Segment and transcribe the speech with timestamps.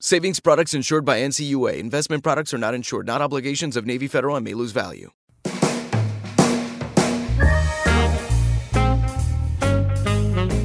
[0.00, 1.78] Savings products insured by NCUA.
[1.78, 5.10] Investment products are not insured, not obligations of Navy Federal and may lose value.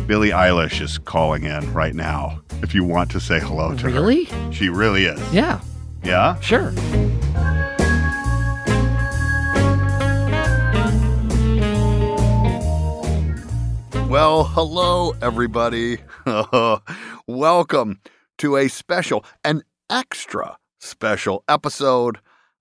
[0.08, 2.42] Billie Eilish is calling in right now.
[2.62, 4.25] If you want to say hello to Really?
[4.25, 4.53] her, Really?
[4.53, 5.34] she really is.
[5.34, 5.62] Yeah,
[6.03, 6.38] Yeah.
[6.42, 6.74] sure.
[14.09, 16.00] Well, hello everybody.
[17.28, 18.00] Welcome
[18.41, 22.18] to a special, an extra special episode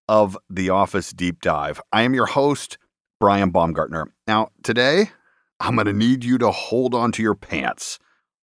[0.09, 1.81] of The Office Deep Dive.
[1.91, 2.77] I am your host,
[3.19, 4.13] Brian Baumgartner.
[4.27, 5.09] Now, today,
[5.59, 7.99] I'm going to need you to hold on to your pants,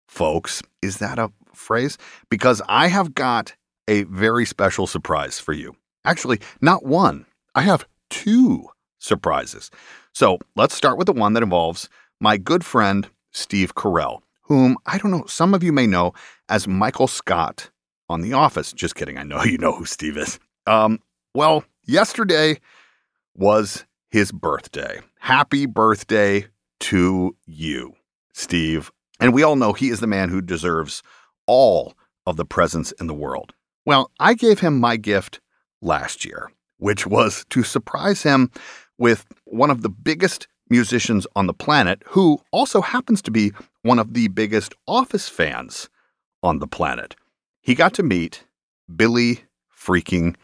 [0.07, 0.63] folks.
[0.81, 1.97] Is that a phrase?
[2.29, 3.53] Because I have got
[3.85, 5.75] a very special surprise for you.
[6.05, 9.71] Actually, not one, I have two surprises.
[10.13, 11.89] So let's start with the one that involves
[12.21, 16.13] my good friend, Steve Carell, whom I don't know, some of you may know
[16.49, 17.69] as Michael Scott
[18.09, 18.71] on The Office.
[18.73, 19.17] Just kidding.
[19.17, 20.39] I know you know who Steve is.
[20.67, 20.99] Um,
[21.33, 22.59] well, yesterday
[23.35, 25.01] was his birthday.
[25.19, 26.45] Happy birthday
[26.81, 27.93] to you,
[28.33, 28.91] Steve.
[29.19, 31.01] And we all know he is the man who deserves
[31.47, 31.93] all
[32.25, 33.53] of the presents in the world.
[33.85, 35.39] Well, I gave him my gift
[35.81, 38.51] last year, which was to surprise him
[38.97, 43.99] with one of the biggest musicians on the planet who also happens to be one
[43.99, 45.89] of the biggest Office fans
[46.41, 47.15] on the planet.
[47.61, 48.45] He got to meet
[48.95, 49.43] Billie
[49.75, 50.35] freaking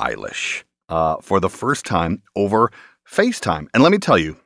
[0.00, 2.70] Eilish uh, for the first time over
[3.08, 3.68] FaceTime.
[3.74, 4.36] And let me tell you,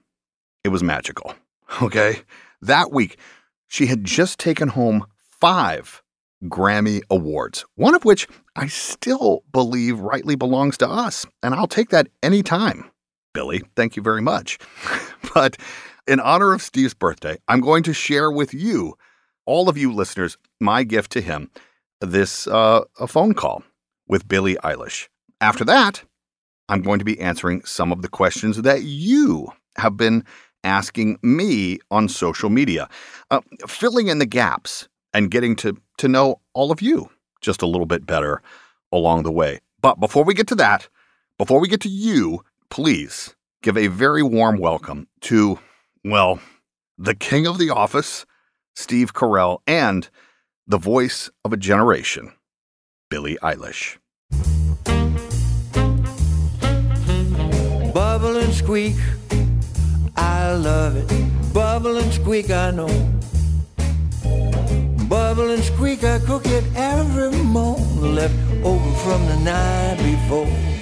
[0.62, 1.34] it was magical.
[1.82, 2.20] Okay.
[2.62, 3.18] That week,
[3.66, 6.02] she had just taken home five
[6.44, 11.26] Grammy Awards, one of which I still believe rightly belongs to us.
[11.42, 12.90] And I'll take that anytime.
[13.34, 14.58] Billie, thank you very much.
[15.34, 15.58] but
[16.06, 18.96] in honor of Steve's birthday, I'm going to share with you,
[19.44, 21.50] all of you listeners, my gift to him
[22.00, 23.62] this uh, a phone call
[24.08, 25.08] with Billie Eilish.
[25.40, 26.02] After that,
[26.68, 30.24] I'm going to be answering some of the questions that you have been
[30.62, 32.88] asking me on social media,
[33.30, 37.10] uh, filling in the gaps and getting to, to know all of you
[37.40, 38.40] just a little bit better
[38.92, 39.60] along the way.
[39.80, 40.88] But before we get to that,
[41.36, 45.58] before we get to you, please give a very warm welcome to,
[46.04, 46.40] well,
[46.98, 48.26] the king of the office,
[48.76, 50.08] Steve Carell, and
[50.66, 52.32] the voice of a generation,
[53.10, 53.98] Billie Eilish.
[57.92, 58.96] Bubble and squeak.
[60.16, 61.52] I love it.
[61.52, 62.88] Bubble and squeak, I know.
[65.08, 68.14] Bubble and squeak, I cook it every morning.
[68.14, 68.34] Left
[68.64, 70.73] over from the night before.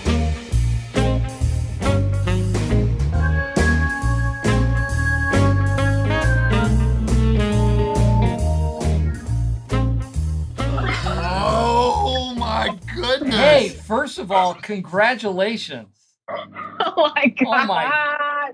[14.23, 15.89] Of all, congratulations.
[16.85, 17.47] Oh my god.
[17.47, 18.51] Oh my-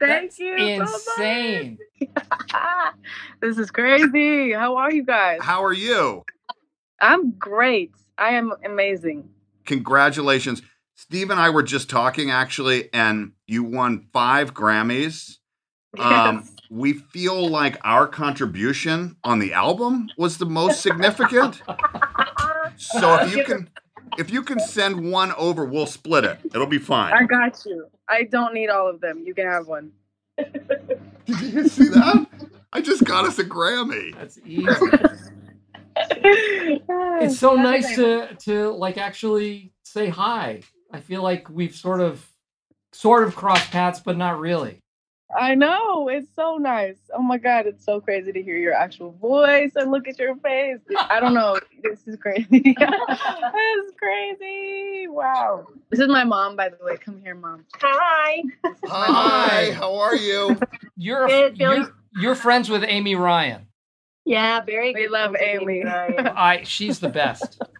[0.00, 0.54] Thank That's you.
[0.56, 1.78] Insane.
[1.98, 2.94] So much.
[3.42, 4.52] this is crazy.
[4.52, 5.40] How are you guys?
[5.42, 6.24] How are you?
[7.00, 7.92] I'm great.
[8.16, 9.28] I am amazing.
[9.66, 10.62] Congratulations.
[10.94, 15.36] Steve and I were just talking actually, and you won five Grammys.
[15.98, 21.60] Um, we feel like our contribution on the album was the most significant.
[22.76, 23.68] So if you can
[24.18, 26.38] if you can send one over, we'll split it.
[26.46, 27.12] It'll be fine.
[27.12, 27.86] I got you.
[28.08, 29.22] I don't need all of them.
[29.24, 29.92] You can have one.
[30.36, 32.26] Did you see that?
[32.72, 34.14] I just got us a Grammy.
[34.14, 34.66] That's easy.
[35.96, 40.62] It's so nice to to like actually say hi.
[40.90, 42.28] I feel like we've sort of
[42.92, 44.82] sort of crossed paths, but not really.
[45.36, 46.08] I know.
[46.08, 46.96] It's so nice.
[47.12, 47.66] Oh my God.
[47.66, 50.78] It's so crazy to hear your actual voice and look at your face.
[51.10, 51.58] I don't know.
[51.82, 52.46] This is crazy.
[52.50, 55.06] this is crazy.
[55.08, 55.66] Wow.
[55.90, 56.96] This is my mom, by the way.
[56.96, 57.64] Come here, mom.
[57.80, 58.42] Hi.
[58.86, 60.58] Hi, how are you?
[60.96, 63.66] You're Good, you're, you're friends with Amy Ryan.
[64.24, 65.84] Yeah, very We love friends Amy.
[65.84, 66.28] Ryan.
[66.28, 67.60] I she's the best.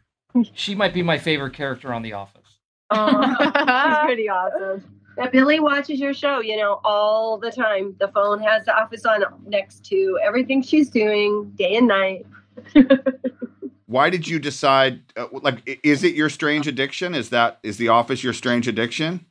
[0.53, 2.59] She might be my favorite character on The Office.
[2.93, 4.83] She's pretty awesome.
[5.17, 7.95] Yeah, Billie watches your show, you know, all the time.
[8.01, 12.27] The phone has the office on next to everything she's doing, day and night.
[13.87, 17.15] Why did you decide uh, like is it your strange addiction?
[17.15, 19.25] Is that is the office your strange addiction?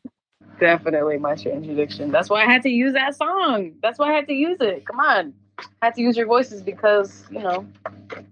[0.59, 2.11] Definitely my strange addiction.
[2.11, 3.73] That's why I had to use that song.
[3.81, 4.85] That's why I had to use it.
[4.85, 5.33] Come on.
[5.81, 7.65] I had to use your voices because, you know,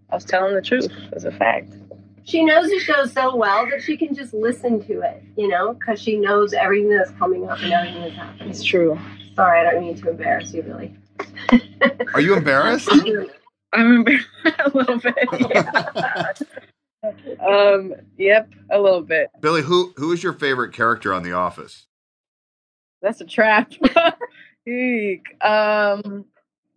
[0.10, 0.92] I was telling the truth.
[1.12, 1.74] It's a fact.
[2.24, 5.74] She knows the show so well that she can just listen to it, you know,
[5.74, 8.50] because she knows everything that's coming up and everything that's happening.
[8.50, 9.00] It's true.
[9.36, 10.96] Sorry, I don't mean to embarrass you, Billie.
[12.14, 12.90] Are you embarrassed?
[13.74, 14.28] I'm embarrassed
[14.60, 15.16] a little bit.
[15.50, 16.34] Yeah.
[17.48, 19.30] um, yep, a little bit.
[19.40, 21.88] Billie, who who is your favorite character on The Office?
[23.02, 23.72] That's a trap.
[24.68, 25.44] Eek.
[25.44, 26.26] um,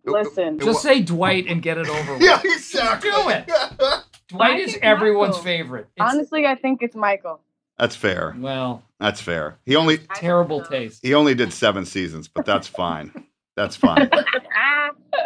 [0.05, 0.57] listen.
[0.59, 2.23] Just say Dwight and get it over with.
[2.23, 3.11] Yeah, exactly.
[3.11, 4.03] Do it.
[4.29, 5.43] Dwight is everyone's Michael.
[5.43, 5.87] favorite.
[5.95, 7.41] It's, Honestly, I think it's Michael.
[7.77, 8.35] That's fair.
[8.39, 9.57] well, That's fair.
[9.65, 11.01] He only terrible taste.
[11.05, 13.11] he only did seven seasons, but that's fine.
[13.55, 14.09] That's fine.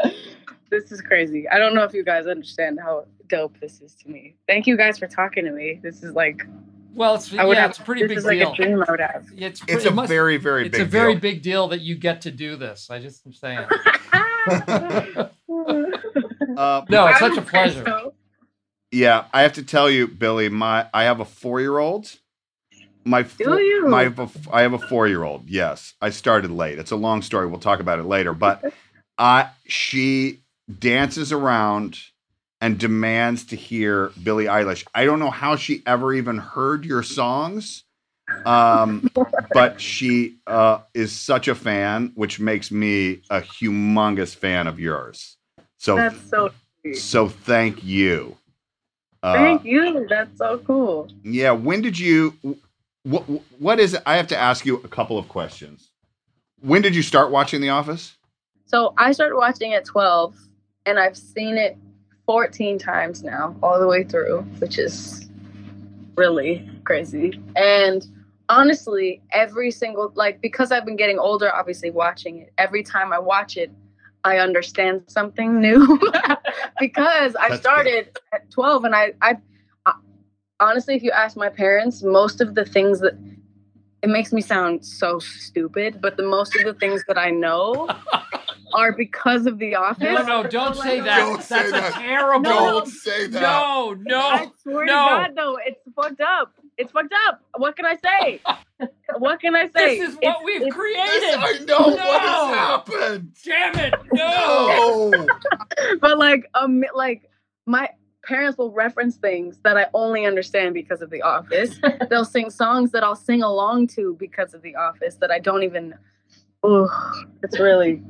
[0.72, 1.50] This is crazy.
[1.50, 4.36] I don't know if you guys understand how dope this is to me.
[4.48, 5.80] Thank you guys for talking to me.
[5.82, 6.44] This is like
[6.94, 7.72] Well, it's I would yeah, have.
[7.72, 8.52] it's a pretty this big is like deal.
[8.52, 9.26] a dream I would have.
[9.36, 11.22] It's, It's it a must- very very it's big a very deal.
[11.22, 12.92] big deal that you get to do this.
[12.92, 13.66] I just am saying.
[14.04, 15.30] Uh,
[16.90, 17.84] No, it's such a pleasure.
[17.86, 18.14] so.
[18.92, 20.50] Yeah, I have to tell you, Billie.
[20.50, 22.16] My I have a four year old.
[23.06, 23.88] My Do you?
[23.88, 24.12] my
[24.52, 25.48] I have a four year old.
[25.48, 26.80] Yes, I started late.
[26.80, 27.48] It's a long story.
[27.48, 28.34] We'll talk about it later.
[28.34, 28.64] But
[29.18, 30.40] I she
[30.80, 32.00] dances around
[32.62, 34.86] and demands to hear Billie Eilish.
[34.94, 37.84] I don't know how she ever even heard your songs.
[38.46, 39.10] Um,
[39.54, 45.38] but she uh, is such a fan, which makes me a humongous fan of yours.
[45.78, 46.98] So, That's so sweet.
[46.98, 48.38] so thank you.
[49.22, 50.08] Uh, Thank you.
[50.10, 51.10] That's so cool.
[51.24, 51.52] yeah.
[51.52, 52.34] When did you?
[53.04, 53.24] What?
[53.60, 54.02] What is it?
[54.06, 55.90] I have to ask you a couple of questions.
[56.62, 58.16] When did you start watching The Office?
[58.66, 60.36] So I started watching at 12,
[60.86, 61.78] and I've seen it
[62.28, 65.28] 14 times now, all the way through, which is
[66.16, 67.42] really crazy.
[67.56, 68.06] And
[68.50, 73.20] honestly, every single, like, because I've been getting older, obviously, watching it, every time I
[73.20, 73.72] watch it,
[74.24, 76.00] I understand something new
[76.80, 79.38] because I That's started at 12 and I, I,
[79.86, 79.94] I,
[80.60, 83.18] honestly, if you ask my parents, most of the things that
[84.02, 87.90] it makes me sound so stupid, but the most of the things that I know
[88.74, 90.04] are because of The Office.
[90.04, 91.20] No, no, don't So, say like, that.
[91.20, 91.96] Don't say That's that.
[91.96, 92.50] a terrible.
[92.50, 92.86] No.
[92.86, 94.94] say No, no, I swear no.
[94.94, 96.54] to God, though, it's fucked up.
[96.80, 97.42] It's fucked up.
[97.58, 98.42] What can I say?
[99.18, 100.00] what can I say?
[100.00, 101.36] This is what It's- we've it's- created.
[101.38, 103.36] I know what has happened.
[103.44, 103.94] Damn it!
[104.14, 105.10] No.
[105.14, 105.28] No.
[106.02, 107.30] But like, um, like
[107.66, 107.90] my
[108.26, 111.80] parents will reference things that I only understand because of The Office.
[112.10, 115.64] They'll sing songs that I'll sing along to because of The Office that I don't
[115.64, 115.96] even.
[116.64, 116.90] Oh,
[117.44, 118.02] it's really.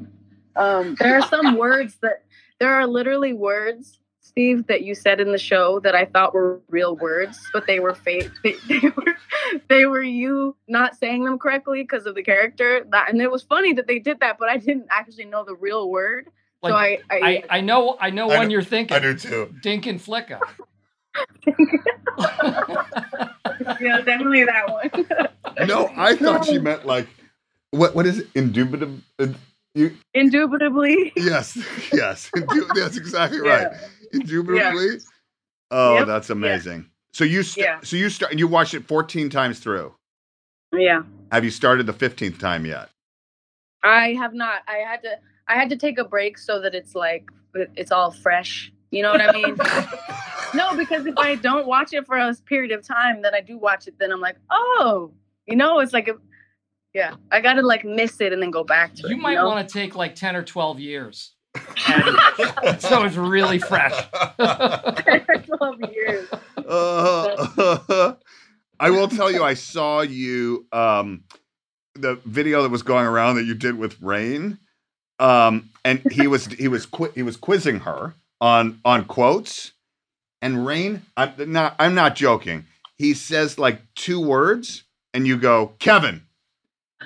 [0.55, 2.23] Um, there are some words that
[2.59, 3.98] there are literally words
[4.29, 7.79] Steve, that you said in the show that I thought were real words, but they
[7.79, 8.29] were fake.
[8.43, 9.15] They, they were
[9.67, 12.85] they were you not saying them correctly because of the character.
[12.91, 15.55] That and it was funny that they did that, but I didn't actually know the
[15.55, 16.27] real word.
[16.63, 18.95] so I I, I, I know I know I one do- you're thinking.
[18.95, 19.53] I do too.
[19.63, 20.39] Dinkin Flicka.
[23.81, 25.67] yeah definitely that one.
[25.67, 27.07] No, I thought she meant like
[27.71, 27.95] what?
[27.95, 28.33] What is it?
[28.33, 28.99] Indubitable.
[29.75, 31.13] You Indubitably.
[31.15, 31.57] yes,
[31.93, 32.31] yes.
[32.75, 33.67] That's exactly right.
[33.71, 33.87] Yeah.
[34.19, 34.97] Indubitably.
[35.71, 36.07] Oh, Yep.
[36.07, 36.89] that's amazing.
[37.13, 37.79] So you st- Yeah.
[37.83, 39.93] so you start you watched it 14 times through.
[40.73, 41.03] Yeah.
[41.31, 42.89] Have you started the 15th time yet?
[43.83, 44.61] I have not.
[44.67, 45.17] I had to.
[45.47, 48.71] I had to take a break so that it's like it's all fresh.
[48.91, 49.55] You know what I mean?
[50.55, 53.57] no, because if I don't watch it for a period of time, then I do
[53.57, 53.95] watch it.
[53.99, 55.11] Then I'm like, oh,
[55.45, 56.15] you know, it's like a,
[56.93, 57.15] yeah.
[57.31, 59.09] I gotta like miss it and then go back to it.
[59.09, 59.47] You might know?
[59.47, 61.33] want to take like 10 or 12 years.
[61.87, 62.17] And
[62.79, 63.93] so it's really fresh.
[64.37, 66.29] Twelve years.
[66.57, 68.13] Uh,
[68.79, 71.23] I will tell you, I saw you um,
[71.95, 74.59] the video that was going around that you did with Rainn,
[75.19, 79.73] um, and he was he was qui- he was quizzing her on on quotes,
[80.41, 82.65] and Rainn, I'm not I'm not joking.
[82.97, 86.21] He says like two words, and you go Kevin,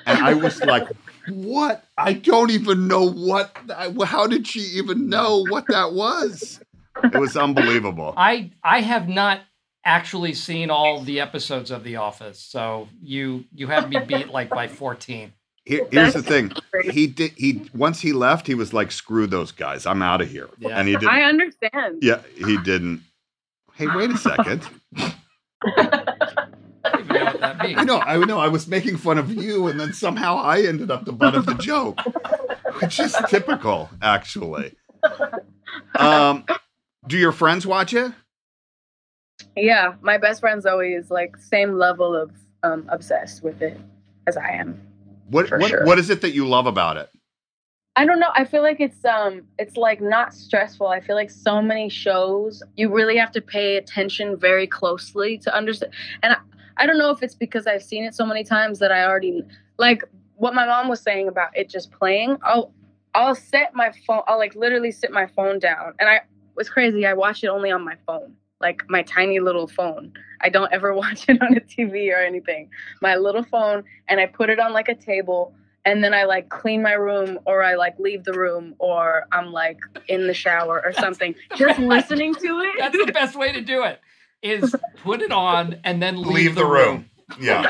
[0.06, 0.88] and I was like,
[1.28, 1.84] what?
[1.96, 3.56] I don't even know what.
[4.04, 6.60] How did she even know what that was?
[7.02, 8.14] It was unbelievable.
[8.16, 9.40] I I have not
[9.84, 14.50] actually seen all the episodes of The Office, so you you had me beat like
[14.50, 15.32] by 14.
[15.66, 16.52] Here, here's the thing.
[16.90, 17.32] He did.
[17.36, 19.86] He once he left, he was like, "Screw those guys.
[19.86, 20.78] I'm out of here." Yeah.
[20.78, 21.08] And he didn't.
[21.08, 21.98] I understand.
[22.02, 23.02] yeah, he didn't.
[23.72, 24.68] Hey, wait a second.
[27.26, 27.78] I don't know that means.
[27.78, 27.98] I know.
[28.00, 28.38] I know.
[28.38, 31.46] I was making fun of you, and then somehow I ended up the butt of
[31.46, 31.98] the joke,
[32.80, 34.74] which is typical, actually.
[35.96, 36.44] Um,
[37.06, 38.12] do your friends watch it?
[39.56, 43.78] Yeah, my best friend's always like same level of um, obsessed with it
[44.26, 44.80] as I am.
[45.30, 45.84] What what, sure.
[45.84, 47.10] what is it that you love about it?
[47.96, 48.30] I don't know.
[48.34, 50.88] I feel like it's um it's like not stressful.
[50.88, 55.54] I feel like so many shows you really have to pay attention very closely to
[55.54, 55.92] understand.
[56.22, 56.36] And
[56.76, 59.42] I, don't know if it's because I've seen it so many times that I already
[59.78, 60.02] like
[60.36, 62.36] what my mom was saying about it just playing.
[62.42, 62.72] I'll
[63.14, 64.22] I'll set my phone.
[64.26, 65.94] I'll like literally sit my phone down.
[66.00, 66.22] And I
[66.56, 67.06] was crazy.
[67.06, 70.12] I watch it only on my phone, like my tiny little phone.
[70.40, 72.70] I don't ever watch it on a TV or anything.
[73.00, 75.54] My little phone, and I put it on like a table
[75.84, 79.52] and then I like clean my room or I like leave the room or I'm
[79.52, 79.78] like
[80.08, 82.76] in the shower or something, just listening to it.
[82.78, 84.00] That's the best way to do it.
[84.44, 87.08] Is put it on and then leave, Leave the room.
[87.40, 87.62] Yeah.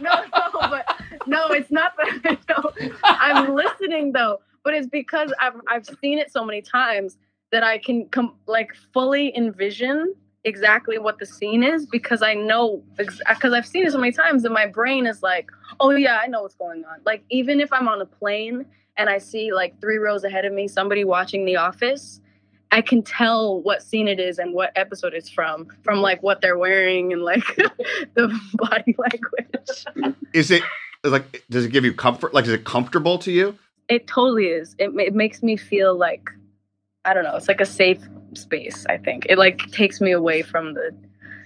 [0.00, 0.84] no, no, but
[1.26, 2.38] no, it's not that.
[2.48, 2.70] No,
[3.04, 7.16] I'm listening though, but it's because I've I've seen it so many times
[7.52, 10.14] that I can come like fully envision
[10.44, 14.44] exactly what the scene is because I know because I've seen it so many times
[14.44, 17.00] and my brain is like, oh yeah, I know what's going on.
[17.04, 18.64] Like even if I'm on a plane
[18.96, 22.20] and I see like three rows ahead of me somebody watching The Office.
[22.70, 26.40] I can tell what scene it is and what episode it's from, from like what
[26.40, 27.44] they're wearing and like
[28.14, 30.14] the body language.
[30.34, 30.62] Is it
[31.04, 31.44] like?
[31.48, 32.34] Does it give you comfort?
[32.34, 33.58] Like, is it comfortable to you?
[33.88, 34.76] It totally is.
[34.78, 36.28] It, it makes me feel like
[37.04, 37.36] I don't know.
[37.36, 38.84] It's like a safe space.
[38.88, 40.94] I think it like takes me away from the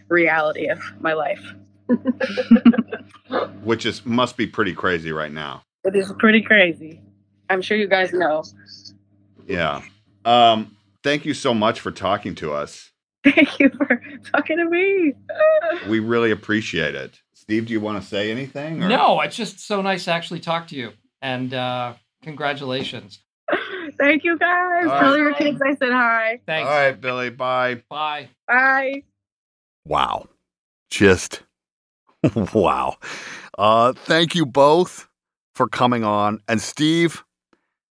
[0.09, 1.55] reality of my life.
[3.63, 5.63] Which is must be pretty crazy right now.
[5.85, 7.01] It is pretty crazy.
[7.49, 8.45] I'm sure you guys know.
[9.47, 9.83] Yeah.
[10.25, 10.77] Um.
[11.03, 12.91] Thank you so much for talking to us.
[13.25, 14.01] Thank you for
[14.33, 15.15] talking to me.
[15.89, 17.21] We really appreciate it.
[17.35, 18.83] Steve, do you want to say anything?
[18.83, 20.93] or- No, it's just so nice to actually talk to you.
[21.23, 23.21] And uh, congratulations.
[23.99, 24.87] Thank you guys.
[24.87, 25.17] All Tell right.
[25.19, 26.41] your kids I said hi.
[26.47, 26.69] Thanks.
[26.69, 27.31] All right, Billie.
[27.31, 27.83] Bye.
[27.89, 28.29] Bye.
[28.47, 29.03] Bye.
[29.87, 30.29] Wow.
[30.91, 31.43] Just
[32.55, 32.97] wow.
[33.59, 35.09] Uh thank you both
[35.55, 36.41] for coming on.
[36.49, 37.25] And Steve,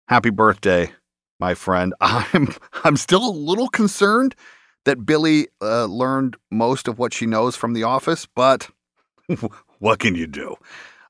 [0.08, 0.92] happy birthday,
[1.40, 1.94] my friend.
[2.00, 2.49] I'm
[2.85, 4.35] I'm still a little concerned
[4.85, 8.70] that Billie uh, learned most of what she knows from the office, but
[9.78, 10.56] what can you do?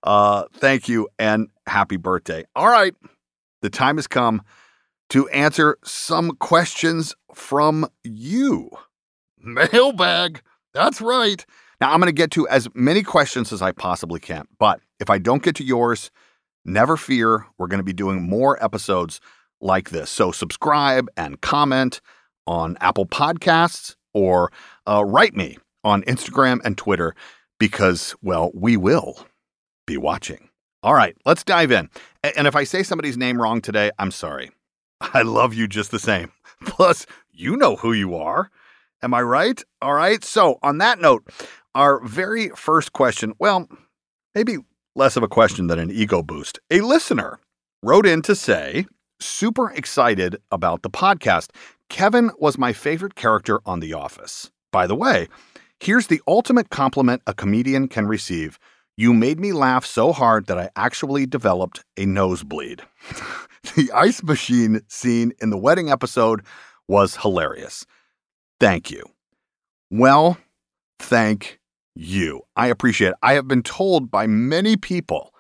[0.03, 2.45] Uh thank you and happy birthday.
[2.57, 2.95] All right.
[3.61, 4.43] The time has come
[5.11, 8.71] to answer some questions from you.
[9.39, 10.41] Mailbag.
[10.73, 11.45] That's right.
[11.81, 14.47] Now, I'm going to get to as many questions as I possibly can.
[14.59, 16.11] But if I don't get to yours,
[16.65, 17.47] never fear.
[17.59, 19.21] We're going to be doing more episodes
[19.61, 20.11] like this.
[20.11, 22.01] So subscribe and comment
[22.47, 24.51] on Apple Podcasts or
[24.87, 27.15] uh, write me on Instagram and Twitter
[27.59, 29.27] because, well, we will
[29.87, 30.49] be watching.
[30.83, 31.91] All right, let's dive in.
[32.37, 34.51] And if I say somebody's name wrong today, I'm sorry.
[35.01, 36.33] I love you just the same.
[36.65, 38.51] Plus, you know who you are.
[39.03, 39.63] Am I right?
[39.81, 40.23] All right.
[40.25, 41.27] So, on that note,
[41.75, 43.69] our very first question well,
[44.35, 44.59] maybe
[44.95, 46.59] less of a question than an ego boost.
[46.71, 47.39] A listener
[47.83, 48.87] wrote in to say,
[49.21, 51.51] super excited about the podcast.
[51.89, 54.51] Kevin was my favorite character on The Office.
[54.73, 55.29] By the way,
[55.81, 58.59] here's the ultimate compliment a comedian can receive.
[58.97, 62.83] You made me laugh so hard that I actually developed a nosebleed.
[63.77, 66.43] the ice machine scene in the wedding episode
[66.87, 67.87] was hilarious.
[68.59, 69.05] Thank you.
[69.91, 70.39] Well,
[70.99, 71.61] thank
[71.95, 72.43] you.
[72.57, 73.17] I appreciate it.
[73.23, 75.33] I have been told by many people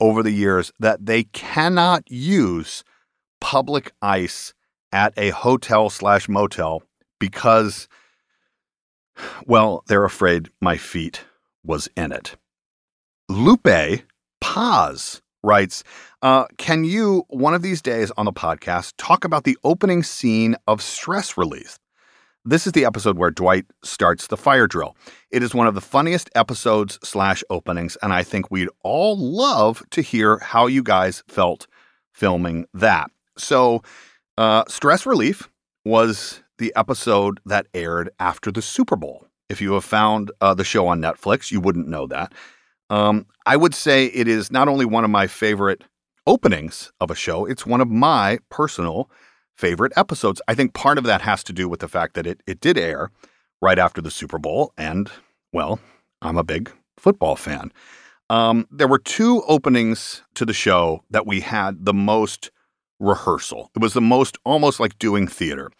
[0.00, 2.82] over the years that they cannot use
[3.42, 4.54] public ice
[4.92, 6.80] at a hotel slash motel
[7.18, 7.88] because,
[9.46, 11.24] well, they're afraid my feet
[11.64, 12.36] was in it.
[13.28, 14.04] Lupe
[14.40, 15.82] Paz writes,
[16.22, 20.54] uh, Can you, one of these days on the podcast, talk about the opening scene
[20.68, 21.80] of Stress Relief?
[22.44, 24.96] This is the episode where Dwight starts the fire drill.
[25.30, 29.82] It is one of the funniest episodes slash openings, and I think we'd all love
[29.90, 31.66] to hear how you guys felt
[32.12, 33.10] filming that.
[33.36, 33.82] So,
[34.38, 35.48] uh, Stress Relief
[35.84, 39.26] was the episode that aired after the Super Bowl.
[39.48, 42.32] If you have found uh, the show on Netflix, you wouldn't know that.
[42.88, 45.84] Um, I would say it is not only one of my favorite
[46.26, 49.10] openings of a show, it's one of my personal
[49.56, 50.40] favorite episodes.
[50.46, 52.78] I think part of that has to do with the fact that it, it did
[52.78, 53.10] air
[53.60, 54.72] right after the Super Bowl.
[54.76, 55.10] And,
[55.52, 55.80] well,
[56.20, 57.72] I'm a big football fan.
[58.30, 62.50] Um, there were two openings to the show that we had the most
[63.02, 63.70] rehearsal.
[63.74, 65.70] It was the most almost like doing theater.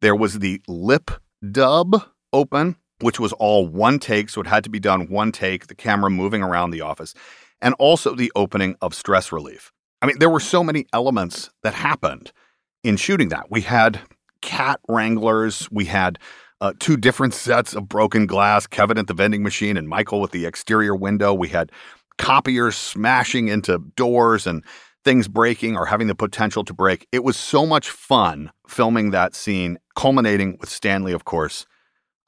[0.00, 1.10] There was the lip
[1.50, 5.68] dub open, which was all one take, so it had to be done one take,
[5.68, 7.14] the camera moving around the office,
[7.60, 9.72] and also the opening of Stress Relief.
[10.02, 12.32] I mean, there were so many elements that happened
[12.82, 13.50] in shooting that.
[13.50, 14.00] We had
[14.40, 16.18] cat wranglers, we had
[16.60, 20.32] uh, two different sets of broken glass, Kevin at the vending machine and Michael with
[20.32, 21.32] the exterior window.
[21.32, 21.70] We had
[22.18, 24.64] copiers smashing into doors and
[25.04, 27.06] things breaking or having the potential to break.
[27.12, 31.66] It was so much fun filming that scene, culminating with Stanley, of course,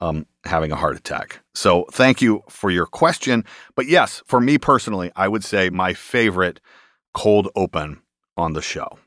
[0.01, 1.39] um, having a heart attack.
[1.53, 3.45] So thank you for your question.
[3.75, 6.59] But yes, for me personally, I would say my favorite
[7.13, 8.01] cold open
[8.37, 8.99] on the show.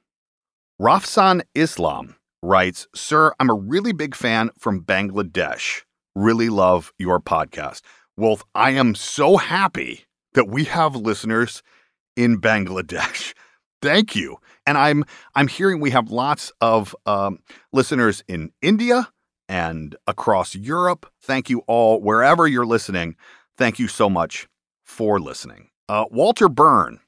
[0.81, 5.83] Rafsan Islam writes, Sir, I'm a really big fan from Bangladesh.
[6.15, 7.83] Really love your podcast.
[8.17, 11.63] Wolf, I am so happy that we have listeners
[12.17, 13.35] in Bangladesh.
[13.81, 14.39] Thank you.
[14.67, 17.39] And I'm I'm hearing we have lots of um,
[17.73, 19.09] listeners in India
[19.49, 21.11] and across Europe.
[21.23, 23.17] Thank you all wherever you're listening.
[23.57, 24.49] Thank you so much
[24.85, 25.71] for listening.
[25.89, 27.01] Uh, Walter Byrne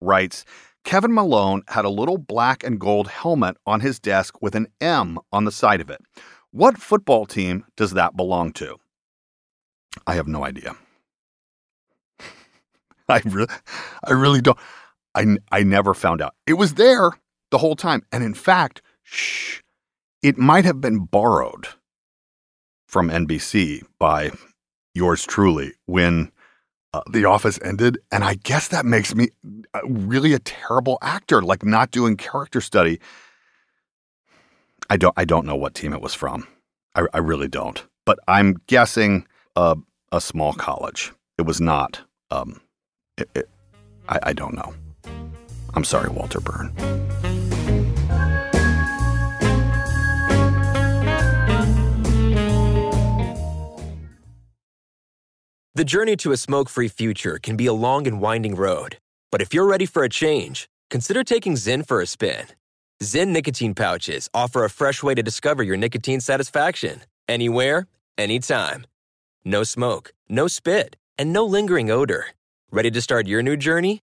[0.00, 0.44] writes.
[0.84, 5.18] Kevin Malone had a little black and gold helmet on his desk with an M
[5.32, 5.98] on the side of it.
[6.50, 8.76] What football team does that belong to?
[10.06, 10.76] I have no idea.
[13.08, 13.52] I really,
[14.04, 14.58] I really don't.
[15.14, 16.34] I, I never found out.
[16.46, 17.10] It was there
[17.50, 18.04] the whole time.
[18.12, 19.60] And in fact, shh,
[20.22, 21.68] it might have been borrowed
[22.88, 24.30] from NBC by
[24.94, 26.30] yours truly when
[26.92, 27.98] uh, The Office ended.
[28.12, 29.28] And I guess that makes me
[29.74, 33.00] uh, really a terrible actor, like not doing character study.
[34.90, 36.46] I don't, I don't know what team it was from.
[36.94, 37.84] I, I really don't.
[38.06, 41.12] But I'm guessing a small college.
[41.38, 42.00] It was not.
[42.30, 42.60] Um,
[43.16, 43.48] it, it,
[44.08, 44.74] I, I don't know.
[45.74, 46.72] I'm sorry, Walter Byrne.
[55.76, 58.98] The journey to a smoke free future can be a long and winding road.
[59.32, 62.46] But if you're ready for a change, consider taking Zyn for a spin.
[63.02, 68.86] Zyn nicotine pouches offer a fresh way to discover your nicotine satisfaction anywhere, anytime.
[69.44, 72.26] No smoke, no spit, and no lingering odor.
[72.70, 74.00] Ready to start your new journey?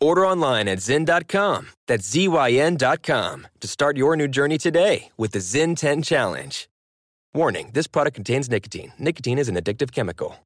[0.00, 1.68] Order online at Zyn.com.
[1.86, 6.68] That's Z-Y-N.com to start your new journey today with the Zyn 10 Challenge.
[7.34, 8.92] Warning, this product contains nicotine.
[8.98, 10.45] Nicotine is an addictive chemical.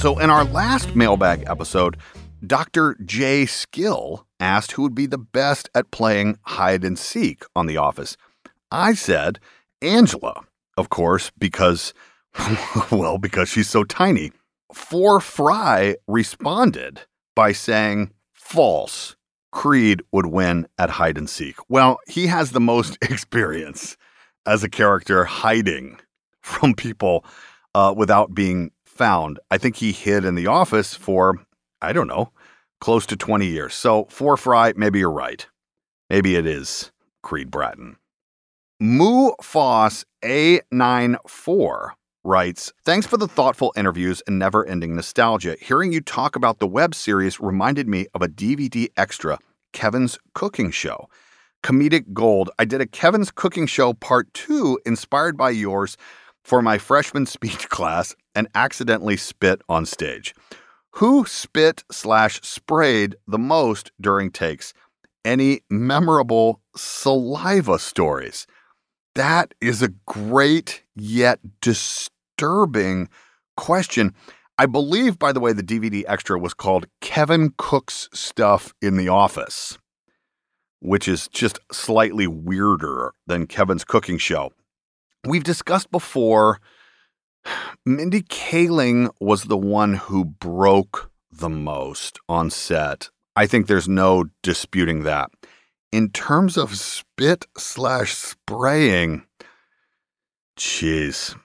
[0.00, 1.98] So, in our last mailbag episode,
[2.46, 2.96] Dr.
[3.04, 3.44] J.
[3.44, 8.16] Skill asked who would be the best at playing hide and seek on The Office.
[8.70, 9.40] I said
[9.82, 10.46] Angela,
[10.78, 11.92] of course, because,
[12.90, 14.32] well, because she's so tiny.
[14.72, 17.02] For Fry responded
[17.36, 19.16] by saying false.
[19.52, 21.56] Creed would win at hide and seek.
[21.68, 23.98] Well, he has the most experience
[24.46, 26.00] as a character hiding
[26.40, 27.22] from people
[27.74, 29.40] uh, without being found.
[29.50, 31.38] I think he hid in the office for,
[31.80, 32.32] I don't know,
[32.82, 33.72] close to 20 years.
[33.72, 35.46] So, for Fry, maybe you're right.
[36.10, 37.96] Maybe it is Creed Bratton.
[38.78, 41.92] Moo Foss A94
[42.24, 45.56] writes Thanks for the thoughtful interviews and never ending nostalgia.
[45.58, 49.38] Hearing you talk about the web series reminded me of a DVD extra,
[49.72, 51.08] Kevin's Cooking Show.
[51.62, 52.50] Comedic gold.
[52.58, 55.96] I did a Kevin's Cooking Show part two, inspired by yours,
[56.44, 60.34] for my freshman speech class and accidentally spit on stage.
[60.94, 64.74] Who spit slash sprayed the most during takes?
[65.24, 68.46] Any memorable saliva stories?
[69.14, 73.08] That is a great yet disturbing
[73.56, 74.14] question.
[74.58, 79.08] I believe, by the way, the DVD extra was called Kevin Cook's Stuff in the
[79.08, 79.78] Office,
[80.80, 84.52] which is just slightly weirder than Kevin's cooking show.
[85.24, 86.60] We've discussed before,
[87.86, 93.10] Mindy Kaling was the one who broke the most on set.
[93.36, 95.30] I think there's no disputing that.
[95.92, 99.24] In terms of spit slash spraying,
[100.56, 101.36] jeez,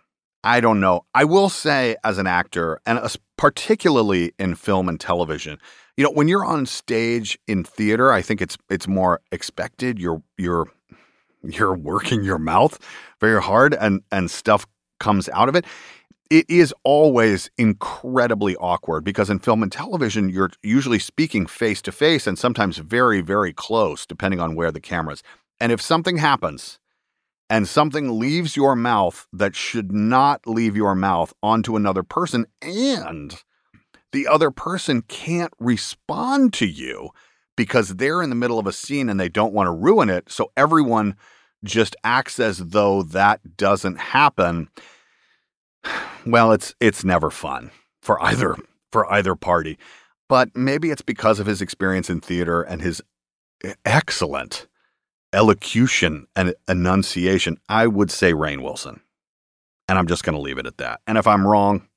[0.44, 1.06] I don't know.
[1.16, 3.00] I will say, as an actor, and
[3.38, 5.58] particularly in film and television,
[5.98, 9.98] you know, when you're on stage in theater, I think it's it's more expected.
[9.98, 10.68] You're you're
[11.44, 12.78] you're working your mouth
[13.20, 14.68] very hard, and and stuff
[15.00, 15.66] comes out of it.
[16.30, 21.92] It is always incredibly awkward because in film and television, you're usually speaking face to
[21.92, 25.22] face and sometimes very, very close, depending on where the camera's.
[25.60, 26.80] And if something happens
[27.50, 33.44] and something leaves your mouth that should not leave your mouth onto another person, and
[34.12, 37.10] the other person can't respond to you
[37.56, 40.32] because they're in the middle of a scene and they don't want to ruin it.
[40.32, 41.16] So everyone
[41.66, 44.70] just acts as though that doesn't happen.
[46.26, 48.56] Well, it's it's never fun for either
[48.92, 49.78] for either party.
[50.28, 53.02] But maybe it's because of his experience in theater and his
[53.86, 54.68] excellent
[55.34, 57.58] elocution and enunciation.
[57.70, 59.02] I would say Rainn Wilson.
[59.88, 61.02] And I'm just going to leave it at that.
[61.06, 61.88] And if I'm wrong,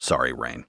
[0.00, 0.64] sorry, Rainn.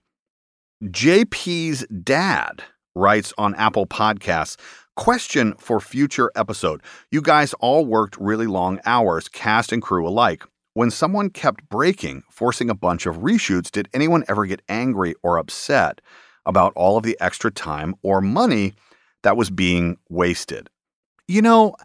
[0.83, 2.63] JP's dad
[2.95, 4.57] writes on Apple Podcasts
[4.95, 6.83] Question for future episode.
[7.09, 10.43] You guys all worked really long hours, cast and crew alike.
[10.75, 15.39] When someone kept breaking, forcing a bunch of reshoots, did anyone ever get angry or
[15.39, 15.99] upset
[16.45, 18.75] about all of the extra time or money
[19.23, 20.69] that was being wasted?
[21.27, 21.75] You know,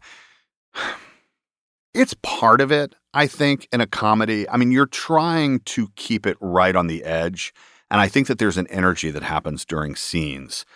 [1.94, 4.46] it's part of it, I think, in a comedy.
[4.50, 7.54] I mean, you're trying to keep it right on the edge.
[7.90, 10.66] And I think that there's an energy that happens during scenes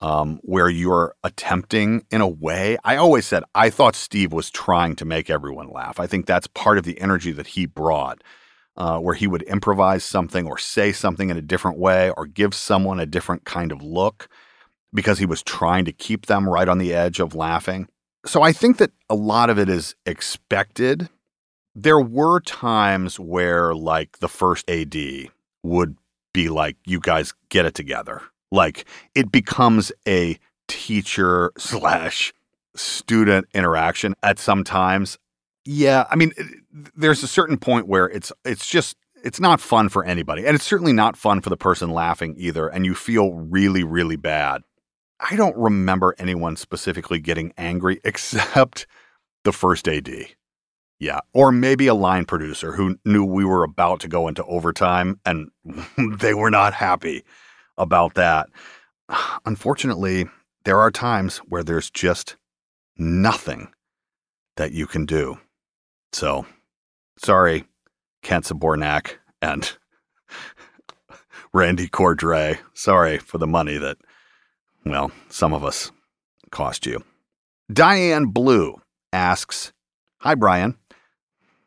[0.00, 2.78] um, where you're attempting, in a way.
[2.84, 5.98] I always said I thought Steve was trying to make everyone laugh.
[5.98, 8.22] I think that's part of the energy that he brought,
[8.76, 12.54] uh, where he would improvise something or say something in a different way or give
[12.54, 14.28] someone a different kind of look
[14.92, 17.88] because he was trying to keep them right on the edge of laughing.
[18.24, 21.08] So I think that a lot of it is expected.
[21.74, 24.96] There were times where, like, the first AD
[25.62, 25.96] would
[26.32, 28.84] be like, you guys get it together like
[29.14, 32.32] it becomes a teacher slash
[32.74, 35.18] student interaction at some times.
[35.64, 36.32] Yeah, I mean,
[36.96, 40.64] there's a certain point where it's it's just it's not fun for anybody, and it's
[40.64, 42.68] certainly not fun for the person laughing either.
[42.68, 44.62] And you feel really, really bad.
[45.20, 48.86] I don't remember anyone specifically getting angry except
[49.44, 50.08] the first AD.
[51.00, 51.20] Yeah.
[51.32, 55.50] Or maybe a line producer who knew we were about to go into overtime and
[56.18, 57.24] they were not happy
[57.78, 58.48] about that.
[59.46, 60.26] Unfortunately,
[60.64, 62.36] there are times where there's just
[62.96, 63.68] nothing
[64.56, 65.38] that you can do.
[66.12, 66.46] So,
[67.16, 67.64] sorry,
[68.22, 69.76] Kent Zbornak and
[71.52, 72.58] Randy Cordray.
[72.74, 73.96] Sorry for the money that,
[74.84, 75.90] well, some of us
[76.50, 77.02] cost you.
[77.72, 78.80] Diane Blue
[79.12, 79.72] asks
[80.20, 80.76] Hi, Brian.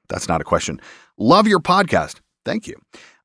[0.10, 0.82] That's not a question.
[1.18, 2.20] Love your podcast.
[2.44, 2.76] Thank you.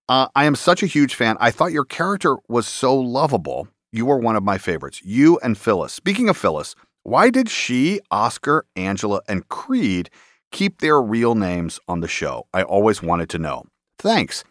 [0.08, 1.36] Uh, I am such a huge fan.
[1.40, 3.68] I thought your character was so lovable.
[3.90, 5.00] You were one of my favorites.
[5.04, 5.92] You and Phyllis.
[5.92, 10.10] Speaking of Phyllis, why did she, Oscar, Angela, and Creed
[10.52, 12.46] keep their real names on the show?
[12.54, 13.64] I always wanted to know.
[13.98, 14.44] Thanks.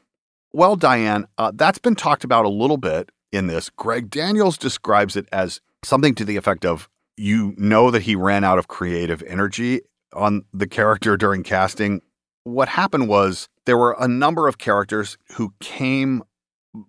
[0.52, 3.70] Well, Diane, uh, that's been talked about a little bit in this.
[3.70, 8.44] Greg Daniels describes it as something to the effect of you know that he ran
[8.44, 9.82] out of creative energy
[10.13, 12.02] on the character during casting.
[12.44, 16.23] What happened was there were a number of characters who came,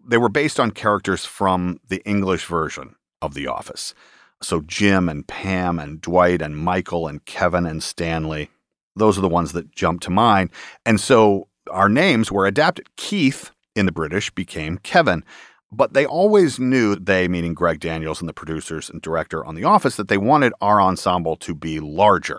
[0.07, 3.95] they were based on characters from the English version of The Office.
[4.43, 8.51] So Jim and Pam and Dwight and Michael and Kevin and Stanley,
[8.95, 10.51] those are the ones that jump to mind.
[10.85, 12.95] And so our names were adapted.
[12.97, 15.25] Keith in the British became Kevin.
[15.73, 19.65] But they always knew, they meaning Greg Daniels and the producers and director on The
[19.65, 22.39] Office, that they wanted our ensemble to be larger.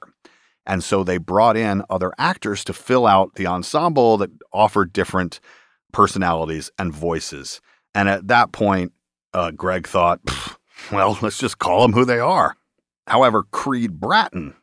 [0.67, 5.39] And so they brought in other actors to fill out the ensemble that offered different
[5.93, 7.61] personalities and voices.
[7.95, 8.91] And at that point,
[9.33, 10.19] uh, Greg thought,
[10.91, 12.57] well, let's just call them who they are.
[13.07, 14.55] However, Creed Bratton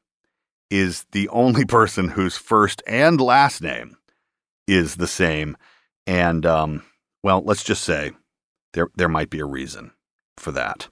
[0.70, 3.96] is the only person whose first and last name
[4.68, 5.56] is the same.
[6.06, 6.84] And, um,
[7.22, 8.12] well, let's just say
[8.74, 9.92] there, there might be a reason
[10.36, 10.88] for that.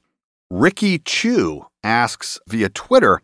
[0.50, 3.20] Ricky Chu asks via Twitter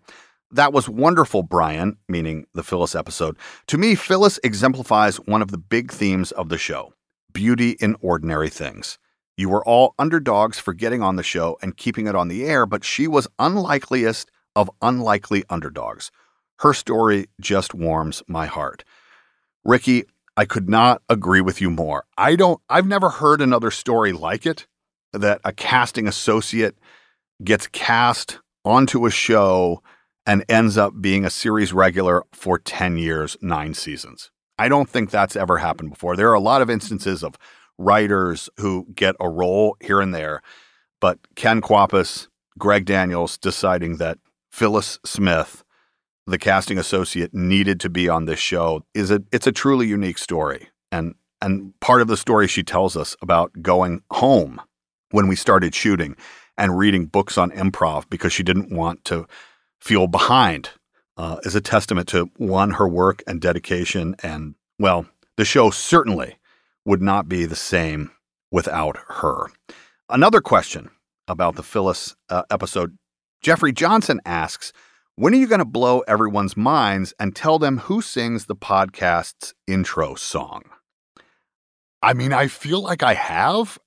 [0.50, 3.36] that was wonderful, Brian, meaning the Phyllis episode.
[3.66, 6.92] To me, Phyllis exemplifies one of the big themes of the show
[7.32, 8.98] beauty in ordinary things.
[9.36, 12.66] You were all underdogs for getting on the show and keeping it on the air,
[12.66, 16.10] but she was unlikeliest of unlikely underdogs.
[16.60, 18.82] Her story just warms my heart.
[19.64, 20.04] Ricky,
[20.36, 22.04] I could not agree with you more.
[22.16, 24.66] I don't I've never heard another story like it
[25.12, 26.76] that a casting associate
[27.44, 29.82] gets cast onto a show
[30.28, 34.30] and ends up being a series regular for 10 years, nine seasons.
[34.58, 36.16] I don't think that's ever happened before.
[36.16, 37.38] There are a lot of instances of
[37.78, 40.42] writers who get a role here and there,
[41.00, 44.18] but Ken Kwapis, Greg Daniels deciding that
[44.52, 45.64] Phyllis Smith,
[46.26, 50.18] the casting associate, needed to be on this show is a it's a truly unique
[50.18, 50.68] story.
[50.92, 54.60] And and part of the story she tells us about going home
[55.10, 56.16] when we started shooting
[56.58, 59.26] and reading books on improv because she didn't want to
[59.80, 60.70] feel behind
[61.16, 64.14] uh, is a testament to one, her work and dedication.
[64.22, 66.36] And, well, the show certainly
[66.84, 68.10] would not be the same
[68.50, 69.50] without her.
[70.08, 70.90] Another question
[71.26, 72.96] about the Phyllis uh, episode
[73.40, 74.72] Jeffrey Johnson asks,
[75.14, 79.54] when are you going to blow everyone's minds and tell them who sings the podcast's
[79.66, 80.62] intro song?
[82.02, 83.78] I mean, I feel like I have.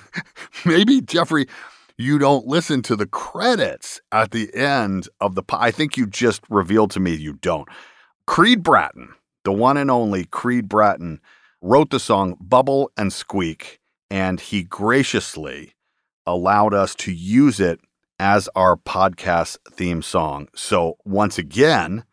[0.64, 1.48] Maybe, Jeffrey,
[1.98, 5.42] you don't listen to the credits at the end of the.
[5.42, 7.68] Po- I think you just revealed to me you don't.
[8.26, 11.20] Creed Bratton, the one and only Creed Bratton,
[11.62, 13.80] wrote the song Bubble and Squeak,
[14.10, 15.74] and he graciously
[16.26, 17.80] allowed us to use it
[18.18, 20.48] as our podcast theme song.
[20.54, 22.04] So, once again,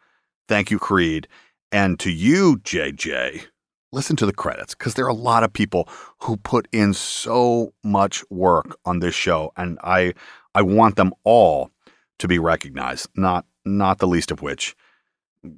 [0.47, 1.27] thank you, Creed.
[1.71, 3.47] And to you, JJ,
[3.93, 5.87] listen to the credits because there are a lot of people
[6.19, 9.53] who put in so much work on this show.
[9.55, 10.13] And I,
[10.55, 11.71] I want them all
[12.19, 14.75] to be recognized, not, not the least of which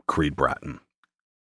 [0.07, 0.79] Creed Bratton.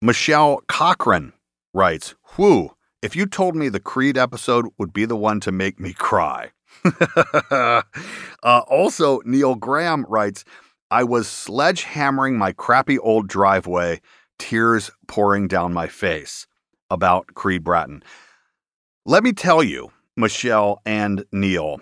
[0.01, 1.33] Michelle Cochran
[1.73, 5.79] writes, Whew, if you told me the Creed episode would be the one to make
[5.79, 6.51] me cry.
[7.51, 7.81] uh,
[8.43, 10.43] also, Neil Graham writes,
[10.91, 14.01] I was sledgehammering my crappy old driveway,
[14.37, 16.45] tears pouring down my face
[16.89, 18.03] about Creed Bratton.
[19.05, 21.81] Let me tell you, Michelle and Neil,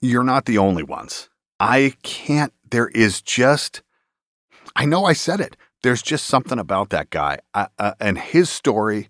[0.00, 1.28] you're not the only ones.
[1.58, 3.82] I can't, there is just,
[4.76, 5.56] I know I said it.
[5.82, 7.38] There's just something about that guy.
[7.54, 9.08] Uh, uh, and his story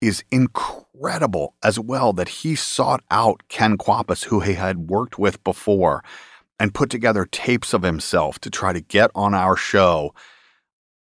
[0.00, 5.42] is incredible as well that he sought out Ken Kwapis, who he had worked with
[5.42, 6.04] before,
[6.60, 10.14] and put together tapes of himself to try to get on our show.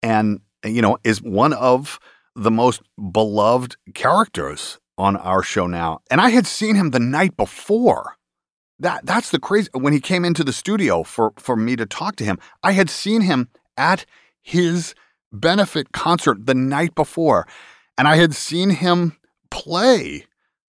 [0.01, 1.99] And, you know, is one of
[2.37, 5.99] the most beloved characters on our show now.
[6.09, 8.15] And I had seen him the night before.
[8.79, 12.15] That that's the crazy when he came into the studio for for me to talk
[12.17, 12.37] to him.
[12.61, 14.05] I had seen him at
[14.41, 14.93] his
[15.31, 17.47] benefit concert the night before.
[17.97, 19.17] And I had seen him
[19.49, 20.25] play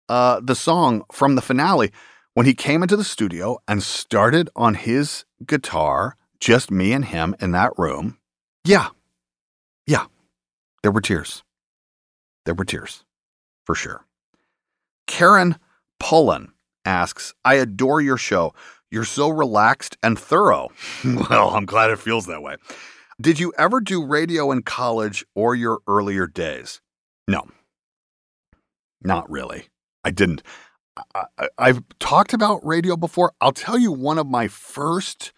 [0.09, 1.93] uh, the song from the finale
[2.35, 7.35] when he came into the studio and started on his guitar, just me and him
[7.41, 8.19] in that room.
[8.65, 8.89] Yeah.
[9.87, 10.07] Yeah.
[10.83, 11.43] There were tears.
[12.49, 13.05] There were tears,
[13.67, 14.07] for sure.
[15.07, 15.57] Karen
[16.01, 18.55] Pullen asks, I adore your show.
[18.91, 20.71] You're so relaxed and thorough.
[21.05, 22.57] well, I'm glad it feels that way.
[23.21, 26.81] Did you ever do radio in college or your earlier days?
[27.29, 27.47] No,
[29.03, 29.69] not really.
[30.03, 30.43] I didn't.
[31.15, 33.35] I, have talked about radio before.
[33.43, 35.35] I'll tell you one of my first,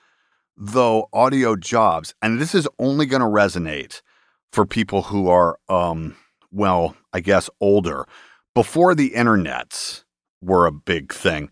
[0.57, 4.01] though, audio jobs, and this is only going to resonate
[4.53, 6.15] for people who are, um,
[6.51, 8.07] well, I guess older.
[8.55, 10.05] Before the internets
[10.41, 11.51] were a big thing,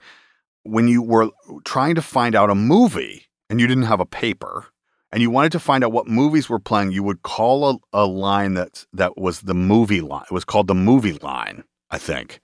[0.62, 1.30] when you were
[1.64, 4.66] trying to find out a movie and you didn't have a paper,
[5.10, 8.06] and you wanted to find out what movies were playing, you would call a, a
[8.06, 10.24] line that that was the movie line.
[10.30, 12.40] It was called the movie line, I think.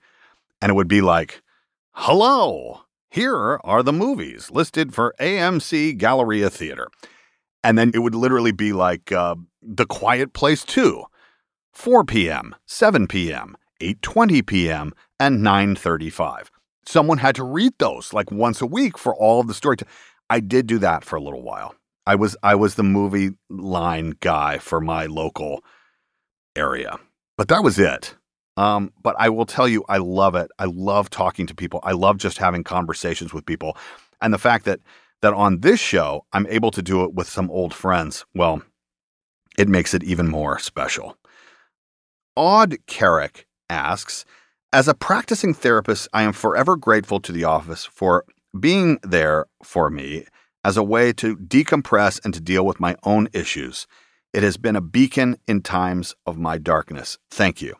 [0.61, 1.41] And it would be like,
[1.91, 6.89] hello, here are the movies listed for AMC Galleria Theater.
[7.63, 11.03] And then it would literally be like uh, The Quiet Place 2,
[11.75, 16.47] 4 p.m., 7 p.m., 8.20 p.m., and 9.35.
[16.87, 19.77] Someone had to read those like once a week for all of the story.
[20.29, 21.75] I did do that for a little while.
[22.07, 25.63] I was I was the movie line guy for my local
[26.55, 26.99] area.
[27.37, 28.15] But that was it.
[28.57, 30.49] Um, but I will tell you, I love it.
[30.59, 31.79] I love talking to people.
[31.83, 33.75] I love just having conversations with people.
[34.21, 34.79] And the fact that
[35.21, 38.61] that on this show I'm able to do it with some old friends, well,
[39.57, 41.17] it makes it even more special.
[42.37, 44.25] Odd Carrick asks,
[44.73, 48.25] as a practicing therapist, I am forever grateful to the office for
[48.59, 50.25] being there for me
[50.65, 53.87] as a way to decompress and to deal with my own issues.
[54.33, 57.17] It has been a beacon in times of my darkness.
[57.31, 57.75] Thank you.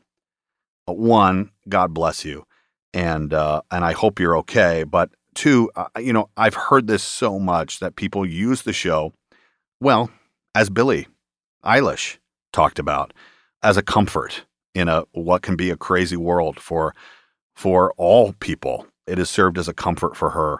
[0.86, 2.46] One, God bless you,
[2.94, 4.84] and uh, and I hope you're okay.
[4.84, 9.12] But two, uh, you know, I've heard this so much that people use the show,
[9.82, 10.12] well,
[10.54, 11.08] as Billie
[11.66, 12.20] Eilish
[12.54, 13.14] talked about,
[13.66, 16.94] as a comfort in a what can be a crazy world for
[17.56, 18.86] for all people.
[19.08, 20.60] It has served as a comfort for her.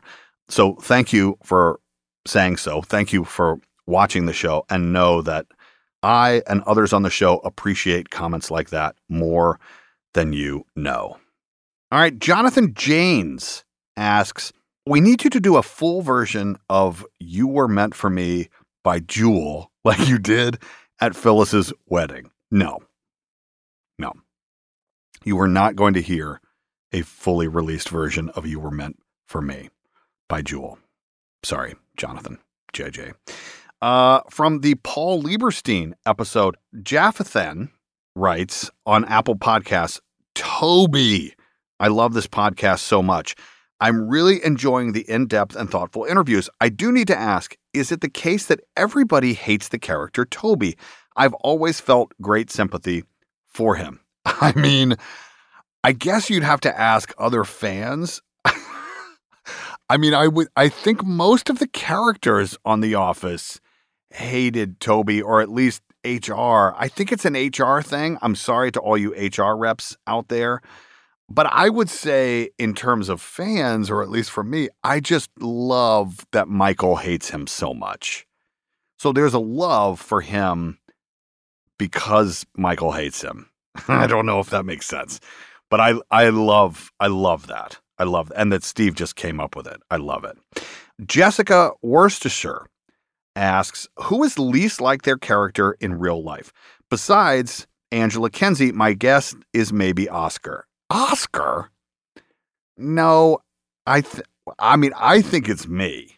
[0.50, 1.80] So thank you for
[2.26, 2.82] saying so.
[2.82, 5.46] Thank you for watching the show and know that
[6.02, 9.60] I and others on the show appreciate comments like that more
[10.16, 11.18] than you know.
[11.92, 13.64] All right, Jonathan Janes
[13.96, 14.52] asks,
[14.88, 18.50] "We need you to do a full version of You Were Meant for Me
[18.84, 20.58] by Jewel like you did
[21.00, 22.80] at Phyllis's wedding." No.
[22.80, 22.95] No.
[25.26, 26.40] You are not going to hear
[26.94, 29.72] a fully released version of You Were Meant for Me
[30.30, 30.78] by Jewel.
[31.42, 32.38] Sorry, Jonathan,
[32.74, 33.14] JJ.
[33.82, 37.72] Uh, from the Paul Lieberstein episode, Jaffathan
[38.16, 40.00] writes on Apple Podcasts,
[40.36, 41.34] Toby,
[41.80, 43.36] I love this podcast so much.
[43.82, 46.52] I'm really enjoying the in depth and thoughtful interviews.
[46.62, 50.78] I do need to ask is it the case that everybody hates the character Toby?
[51.16, 53.06] I've always felt great sympathy
[53.48, 54.02] for him.
[54.42, 54.96] I mean,
[55.84, 58.22] I guess you'd have to ask other fans
[59.90, 63.60] I mean, I would I think most of the characters on The Office
[64.12, 66.74] hated Toby or at least HR.
[66.78, 68.18] I think it's an HR thing.
[68.22, 70.62] I'm sorry to all you HR reps out there.
[71.30, 75.32] but I would say, in terms of fans, or at least for me, I just
[75.40, 78.28] love that Michael hates him so much.
[79.00, 80.78] So there's a love for him
[81.80, 83.50] because Michael hates him.
[83.88, 85.20] I don't know if that makes sense,
[85.70, 87.80] but I I love I love that.
[87.98, 89.82] I love that and that Steve just came up with it.
[89.90, 90.38] I love it.
[91.06, 92.66] Jessica Worcestershire
[93.36, 96.54] asks, "Who is least like their character in real life?
[96.90, 100.66] Besides Angela Kinsey, my guess is maybe Oscar.
[100.90, 101.70] Oscar?
[102.78, 103.40] No,
[103.86, 104.26] I th-
[104.60, 106.12] I mean, I think it's me.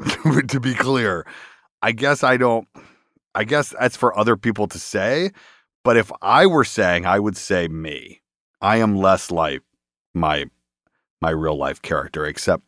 [0.48, 1.26] to be clear,
[1.82, 2.66] I guess I don't.
[3.34, 5.30] I guess that's for other people to say.
[5.84, 8.22] But if I were saying, I would say me.
[8.62, 9.60] I am less like
[10.14, 10.46] my
[11.20, 12.62] my real life character, except,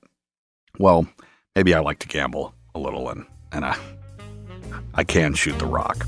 [0.79, 1.09] well,
[1.55, 3.79] maybe I like to gamble a little and and I
[4.93, 6.07] I can shoot the rock.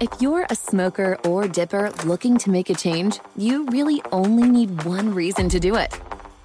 [0.00, 4.82] If you're a smoker or dipper looking to make a change, you really only need
[4.82, 5.96] one reason to do it.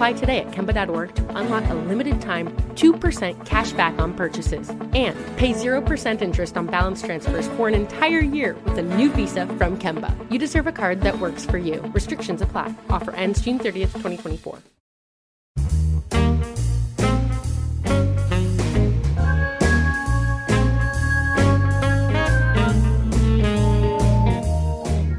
[0.00, 5.14] Apply today at Kemba.org to unlock a limited time 2% cash back on purchases and
[5.36, 9.78] pay 0% interest on balance transfers for an entire year with a new visa from
[9.78, 10.10] Kemba.
[10.32, 11.82] You deserve a card that works for you.
[11.92, 12.74] Restrictions apply.
[12.88, 14.60] Offer ends June 30th, 2024.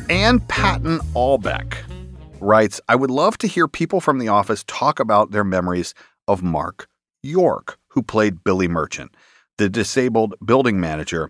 [0.10, 1.91] Ann Patton Albeck
[2.42, 5.94] writes I would love to hear people from the office talk about their memories
[6.28, 6.88] of Mark
[7.24, 9.16] York, who played Billy Merchant,
[9.58, 11.30] the disabled building manager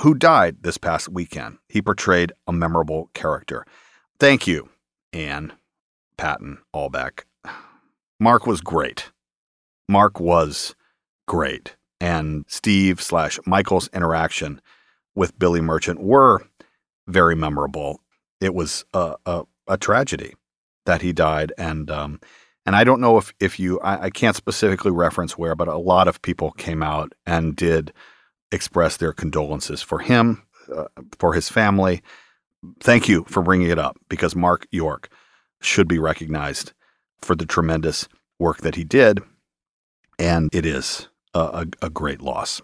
[0.00, 1.58] who died this past weekend.
[1.68, 3.66] He portrayed a memorable character.
[4.18, 4.70] Thank you,
[5.12, 5.52] Anne,
[6.16, 7.24] Patton Albeck.
[8.18, 9.10] Mark was great.
[9.88, 10.74] Mark was
[11.26, 11.76] great.
[12.00, 14.60] And Steve slash Michael's interaction
[15.14, 16.46] with Billy Merchant were
[17.06, 18.00] very memorable.
[18.40, 20.34] It was a, a, a tragedy
[20.86, 22.20] that he died, and um,
[22.66, 25.76] and I don't know if if you I, I can't specifically reference where, but a
[25.76, 27.92] lot of people came out and did
[28.50, 30.42] express their condolences for him,
[30.74, 30.84] uh,
[31.18, 32.02] for his family.
[32.80, 35.08] Thank you for bringing it up because Mark York
[35.60, 36.72] should be recognized
[37.20, 38.08] for the tremendous
[38.38, 39.20] work that he did.
[40.18, 42.60] And it is a, a, a great loss.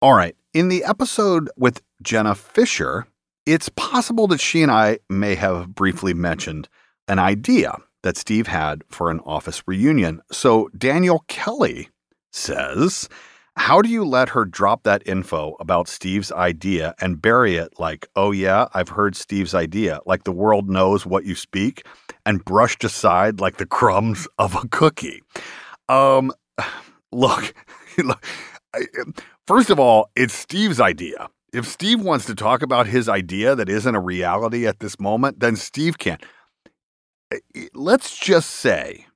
[0.00, 0.36] All right.
[0.54, 3.06] In the episode with Jenna Fischer,
[3.46, 6.68] it's possible that she and I may have briefly mentioned
[7.08, 10.20] an idea that Steve had for an office reunion.
[10.32, 11.88] So Daniel Kelly
[12.32, 13.08] says,
[13.56, 18.06] How do you let her drop that info about Steve's idea and bury it like,
[18.16, 21.86] oh, yeah, I've heard Steve's idea, like the world knows what you speak,
[22.24, 25.22] and brushed aside like the crumbs of a cookie?
[25.88, 26.32] Um,
[27.12, 27.54] look,
[27.98, 28.24] look
[29.46, 31.28] first of all, it's Steve's idea.
[31.56, 35.40] If Steve wants to talk about his idea that isn't a reality at this moment,
[35.40, 36.18] then Steve can.
[37.32, 39.06] Eh, eh, let's just say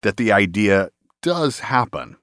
[0.00, 0.88] that the idea
[1.20, 2.16] does happen.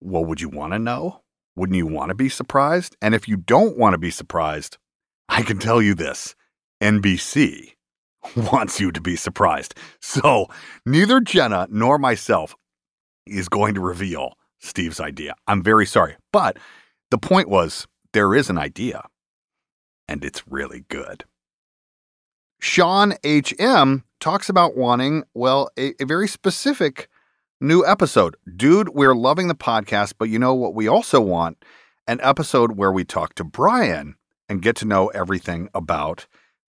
[0.00, 1.22] Well, would you want to know?
[1.56, 2.96] Wouldn't you want to be surprised?
[3.02, 4.78] And if you don't want to be surprised,
[5.28, 6.36] I can tell you this
[6.80, 7.72] NBC
[8.52, 9.74] wants you to be surprised.
[10.00, 10.46] So
[10.86, 12.54] neither Jenna nor myself
[13.26, 15.34] is going to reveal Steve's idea.
[15.48, 16.14] I'm very sorry.
[16.32, 16.58] But
[17.10, 19.06] the point was there is an idea,
[20.08, 21.24] and it's really good.
[22.60, 24.04] Sean H.M.
[24.20, 27.08] talks about wanting, well, a, a very specific
[27.60, 28.36] new episode.
[28.56, 31.62] Dude, we're loving the podcast, but you know what we also want?
[32.06, 34.14] An episode where we talk to Brian
[34.48, 36.26] and get to know everything about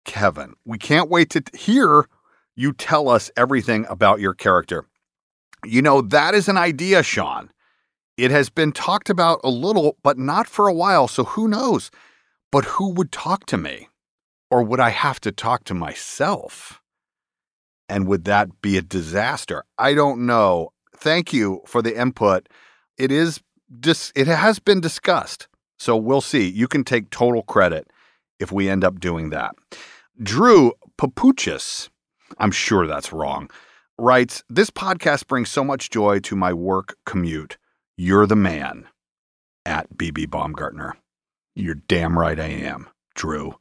[0.06, 0.54] Kevin.
[0.66, 2.08] We can't wait to hear
[2.56, 4.86] you tell us everything about your character.
[5.66, 7.52] You know, that is an idea, Sean.
[8.18, 11.90] It has been talked about a little, but not for a while, so who knows?
[12.52, 13.90] But who would talk to me?
[14.52, 16.80] Or would I have to talk to myself?
[17.90, 19.64] And would that be a disaster?
[19.80, 20.70] I don't know.
[20.96, 22.48] Thank you for the input.
[22.98, 23.42] It is
[23.80, 25.48] dis- it has been discussed.
[25.80, 26.48] So we'll see.
[26.48, 27.88] You can take total credit
[28.40, 29.56] if we end up doing that.
[30.22, 31.90] Drew Papuchis,
[32.38, 33.50] I'm sure that's wrong,
[33.98, 37.58] writes This podcast brings so much joy to my work commute.
[37.98, 38.88] You're the man
[39.66, 40.98] at BB Baumgartner.
[41.56, 43.60] You're damn right I am, Drew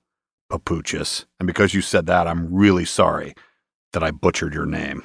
[0.51, 1.27] Papuchis.
[1.39, 3.35] And because you said that, I'm really sorry
[3.93, 5.05] that I butchered your name,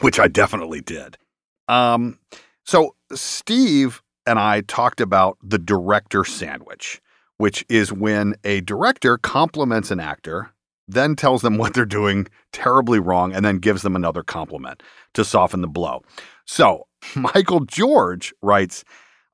[0.00, 1.18] which I definitely did.
[1.66, 2.20] Um,
[2.64, 7.00] so Steve and I talked about the director sandwich,
[7.38, 10.52] which is when a director compliments an actor,
[10.86, 14.82] then tells them what they're doing terribly wrong, and then gives them another compliment
[15.14, 16.02] to soften the blow.
[16.46, 18.84] So Michael George writes,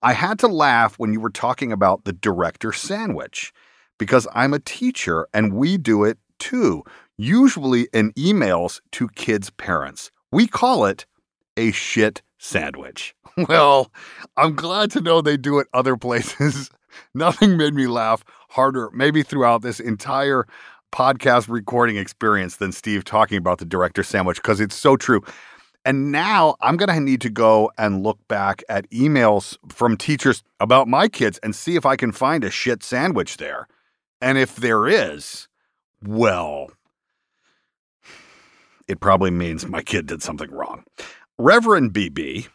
[0.03, 3.53] I had to laugh when you were talking about the director sandwich
[3.99, 6.83] because I'm a teacher and we do it too,
[7.19, 10.11] usually in emails to kids' parents.
[10.33, 11.07] We call it
[11.57, 13.15] a shit sandwich.
[13.49, 13.91] Well,
[14.37, 16.69] I'm glad to know they do it other places.
[17.15, 20.47] Nothing made me laugh harder, maybe throughout this entire
[20.93, 25.23] podcast recording experience, than Steve talking about the director sandwich because it's so true.
[25.85, 30.43] And now I'm going to need to go and look back at emails from teachers
[30.61, 33.67] about my kids and see if I can find a shit sandwich there.
[34.21, 35.49] And if there is,
[36.05, 36.71] well,
[38.87, 40.85] it probably means my kid did something wrong.
[41.39, 42.47] Reverend BB,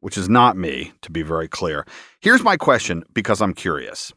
[0.00, 1.84] which is not me, to be very clear,
[2.20, 4.12] here's my question because I'm curious.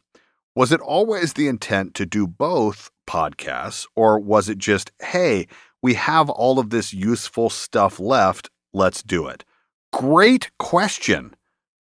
[0.54, 5.48] Was it always the intent to do both podcasts, or was it just, hey,
[5.82, 9.44] we have all of this useful stuff left let's do it?
[9.92, 11.34] Great question,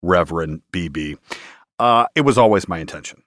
[0.03, 1.18] Reverend BB.
[1.78, 3.22] Uh, it was always my intention.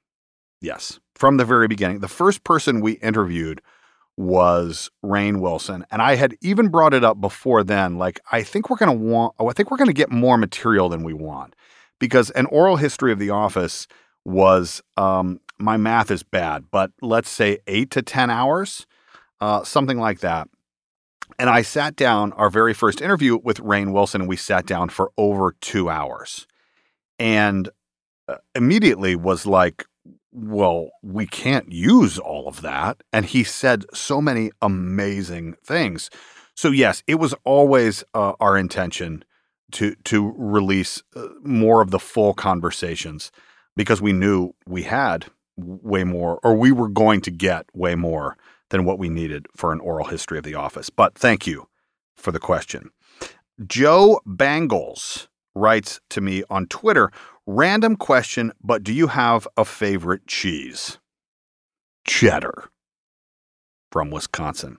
[0.60, 2.00] Yes, from the very beginning.
[2.00, 3.62] The first person we interviewed
[4.18, 7.98] was Rainn Wilson, and I had even brought it up before then.
[7.98, 10.38] Like, I think we're going to want, oh, I think we're going to get more
[10.38, 11.56] material than we want
[12.00, 13.88] because an oral history of The Office
[14.26, 18.86] was, um, my math is bad, but let's say eight to 10 hours,
[19.40, 20.48] uh, something like that.
[21.40, 24.90] And I sat down our very first interview with Rainn Wilson, and we sat down
[24.90, 26.48] for over two hours.
[27.20, 27.70] And
[28.28, 29.86] uh, immediately was like,
[30.32, 33.02] well, we can't use all of that.
[33.12, 36.10] And he said so many amazing things.
[36.56, 39.24] So, yes, it was always uh, our intention
[39.74, 43.32] to, to release uh, more of the full conversations
[43.76, 45.26] because we knew we had
[45.58, 48.38] way more, or we were going to get way more
[48.72, 50.90] than what we needed for an oral history of The Office.
[50.90, 51.68] But thank you
[52.18, 52.90] for the question.
[53.68, 57.12] Joe Bangles writes to me on Twitter
[57.46, 60.98] random question, but do you have a favorite cheese?
[62.08, 62.70] Cheddar
[63.92, 64.78] from Wisconsin.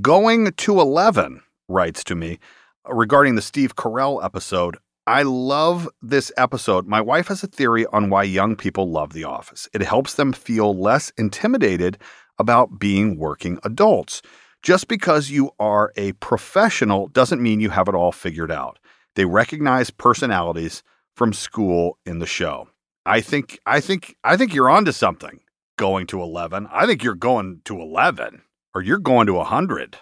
[0.00, 2.38] Going to 11 writes to me
[2.86, 4.76] regarding the Steve Carell episode.
[5.06, 6.86] I love this episode.
[6.86, 9.68] My wife has a theory on why young people love The Office.
[9.72, 11.96] It helps them feel less intimidated
[12.38, 14.22] about being working adults.
[14.62, 18.78] Just because you are a professional doesn't mean you have it all figured out.
[19.14, 20.82] They recognize personalities
[21.14, 22.68] from school in the show.
[23.06, 25.40] I think I think I think you're onto something
[25.76, 26.68] going to 11.
[26.70, 28.42] I think you're going to 11
[28.74, 29.96] or you're going to 100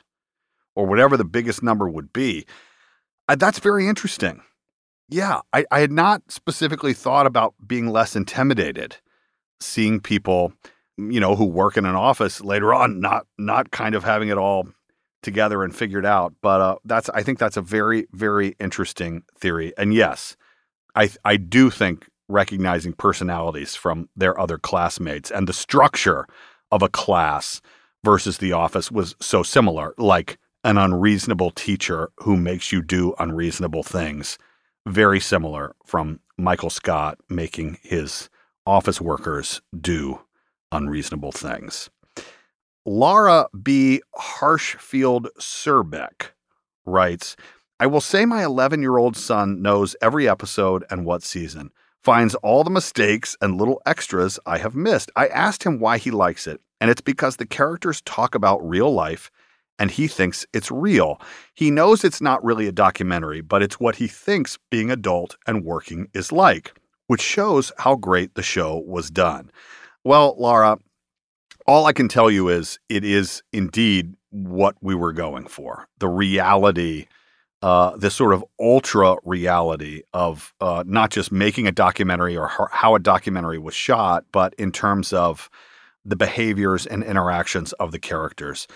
[0.74, 2.46] or whatever the biggest number would be.
[3.28, 4.42] Uh, that's very interesting.
[5.08, 8.96] Yeah, I, I had not specifically thought about being less intimidated,
[9.60, 10.52] seeing people,
[10.96, 14.38] you know, who work in an office later on, not not kind of having it
[14.38, 14.68] all
[15.22, 16.34] together and figured out.
[16.40, 19.72] But uh, that's I think that's a very very interesting theory.
[19.76, 20.36] And yes,
[20.94, 26.26] I I do think recognizing personalities from their other classmates and the structure
[26.72, 27.60] of a class
[28.04, 33.84] versus the office was so similar, like an unreasonable teacher who makes you do unreasonable
[33.84, 34.38] things
[34.86, 38.28] very similar from Michael Scott making his
[38.66, 40.20] office workers do
[40.72, 41.90] unreasonable things.
[42.84, 44.00] Laura B.
[44.16, 46.28] Harshfield Surbeck
[46.84, 47.36] writes
[47.78, 51.70] I will say my 11 year old son knows every episode and what season,
[52.02, 55.10] finds all the mistakes and little extras I have missed.
[55.16, 58.92] I asked him why he likes it, and it's because the characters talk about real
[58.92, 59.30] life
[59.78, 61.20] and he thinks it's real.
[61.54, 65.64] He knows it's not really a documentary, but it's what he thinks being adult and
[65.64, 69.50] working is like, which shows how great the show was done.
[70.06, 70.78] Well, Laura,
[71.66, 75.88] all I can tell you is it is indeed what we were going for.
[75.98, 77.08] The reality,
[77.60, 82.94] uh, this sort of ultra reality of uh, not just making a documentary or how
[82.94, 85.50] a documentary was shot, but in terms of
[86.04, 88.68] the behaviors and interactions of the characters.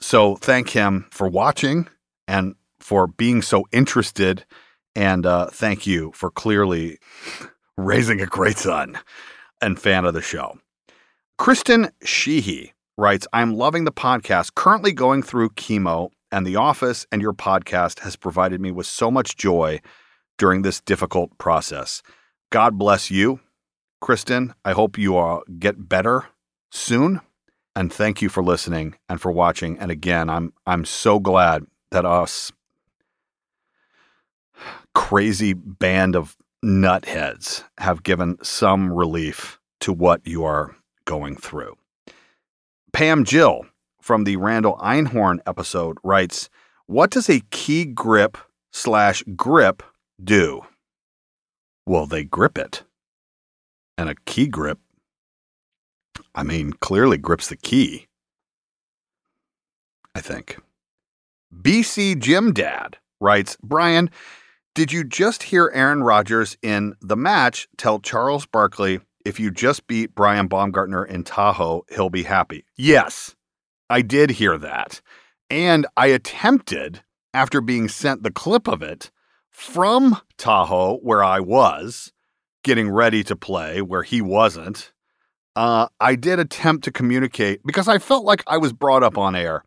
[0.00, 1.86] So thank him for watching
[2.26, 4.46] and for being so interested.
[4.96, 6.98] And uh, thank you for clearly
[7.76, 8.98] raising a great son
[9.60, 10.58] and fan of the show.
[11.38, 17.22] Kristen Sheehy writes I'm loving the podcast, currently going through chemo, and The Office and
[17.22, 19.80] your podcast has provided me with so much joy
[20.36, 22.02] during this difficult process.
[22.50, 23.38] God bless you,
[24.00, 24.52] Kristen.
[24.64, 26.26] I hope you uh, get better
[26.72, 27.20] soon
[27.76, 29.78] and thank you for listening and for watching.
[29.78, 32.50] And again, I'm I'm so glad that us
[34.92, 40.74] crazy band of nutheads have given some relief to what you are
[41.08, 41.76] going through.
[42.92, 43.66] Pam Jill
[44.00, 46.50] from the Randall Einhorn episode writes,
[46.86, 48.36] What does a key grip
[48.72, 49.82] slash grip
[50.22, 50.66] do?
[51.86, 52.84] Well, they grip it.
[53.96, 54.78] And a key grip
[56.34, 58.06] I mean, clearly grips the key.
[60.14, 60.58] I think.
[61.52, 64.10] BC Jim Dad writes Brian,
[64.74, 69.86] did you just hear Aaron Rodgers in the match tell Charles Barkley if you just
[69.86, 72.64] beat Brian Baumgartner in Tahoe, he'll be happy?
[72.76, 73.34] Yes,
[73.90, 75.00] I did hear that.
[75.50, 77.02] And I attempted,
[77.34, 79.10] after being sent the clip of it
[79.50, 82.12] from Tahoe, where I was
[82.64, 84.92] getting ready to play, where he wasn't,
[85.56, 89.34] uh, I did attempt to communicate because I felt like I was brought up on
[89.34, 89.64] air.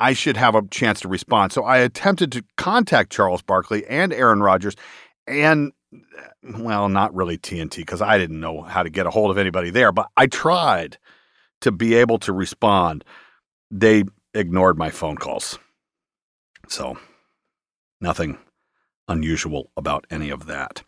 [0.00, 1.52] I should have a chance to respond.
[1.52, 4.74] So I attempted to contact Charles Barkley and Aaron Rodgers
[5.26, 5.72] and,
[6.42, 9.70] well, not really TNT because I didn't know how to get a hold of anybody
[9.70, 10.98] there, but I tried
[11.62, 13.04] to be able to respond.
[13.70, 15.58] They ignored my phone calls.
[16.68, 16.98] So
[18.00, 18.38] nothing
[19.08, 20.82] unusual about any of that.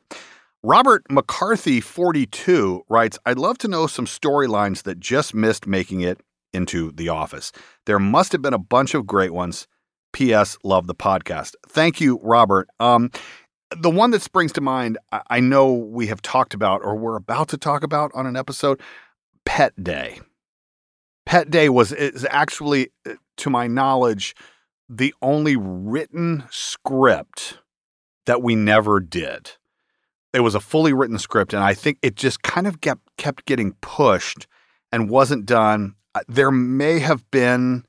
[0.62, 6.20] Robert McCarthy, 42, writes I'd love to know some storylines that just missed making it
[6.53, 7.50] into The Office.
[7.86, 9.66] There must have been a bunch of great ones.
[10.12, 10.59] P.S.
[10.62, 11.55] Love the podcast.
[11.68, 12.68] Thank you, Robert.
[12.78, 13.11] Um,
[13.76, 14.98] the one that springs to mind,
[15.28, 18.80] I know we have talked about or we're about to talk about on an episode
[19.44, 20.20] Pet Day.
[21.26, 24.34] Pet Day was is actually, uh, to my knowledge,
[24.88, 27.58] the only written script
[28.26, 29.52] that we never did
[30.32, 33.44] it was a fully written script, and I think it just kind of kept kept
[33.44, 34.46] getting pushed
[34.90, 35.94] and wasn't done.
[36.14, 37.84] Uh, there may have been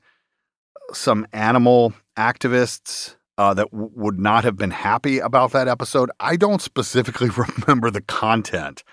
[0.92, 6.10] some animal activists uh, that w- would not have been happy about that episode.
[6.20, 8.84] I don't specifically remember the content,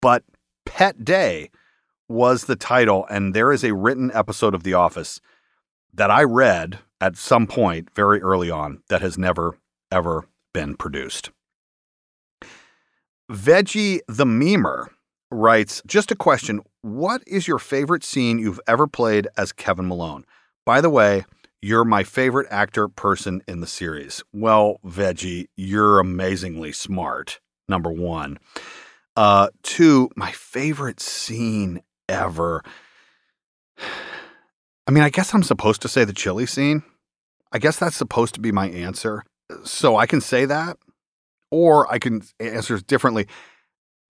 [0.00, 0.24] but
[0.64, 1.50] Pet Day
[2.08, 5.20] was the title, and there is a written episode of The Office
[5.94, 9.58] that I read at some point very early on that has never
[9.90, 11.30] ever been produced.
[13.30, 14.88] Veggie the Memer
[15.30, 16.60] writes Just a question.
[16.82, 20.24] What is your favorite scene you've ever played as Kevin Malone?
[20.64, 21.24] By the way,
[21.64, 24.24] You're my favorite actor person in the series.
[24.32, 27.38] Well, Veggie, you're amazingly smart.
[27.68, 28.40] Number one.
[29.16, 32.64] Uh, two, my favorite scene ever.
[33.78, 36.82] I mean, I guess I'm supposed to say the chili scene.
[37.52, 39.22] I guess that's supposed to be my answer.
[39.62, 40.78] So I can say that,
[41.52, 43.28] or I can answer differently.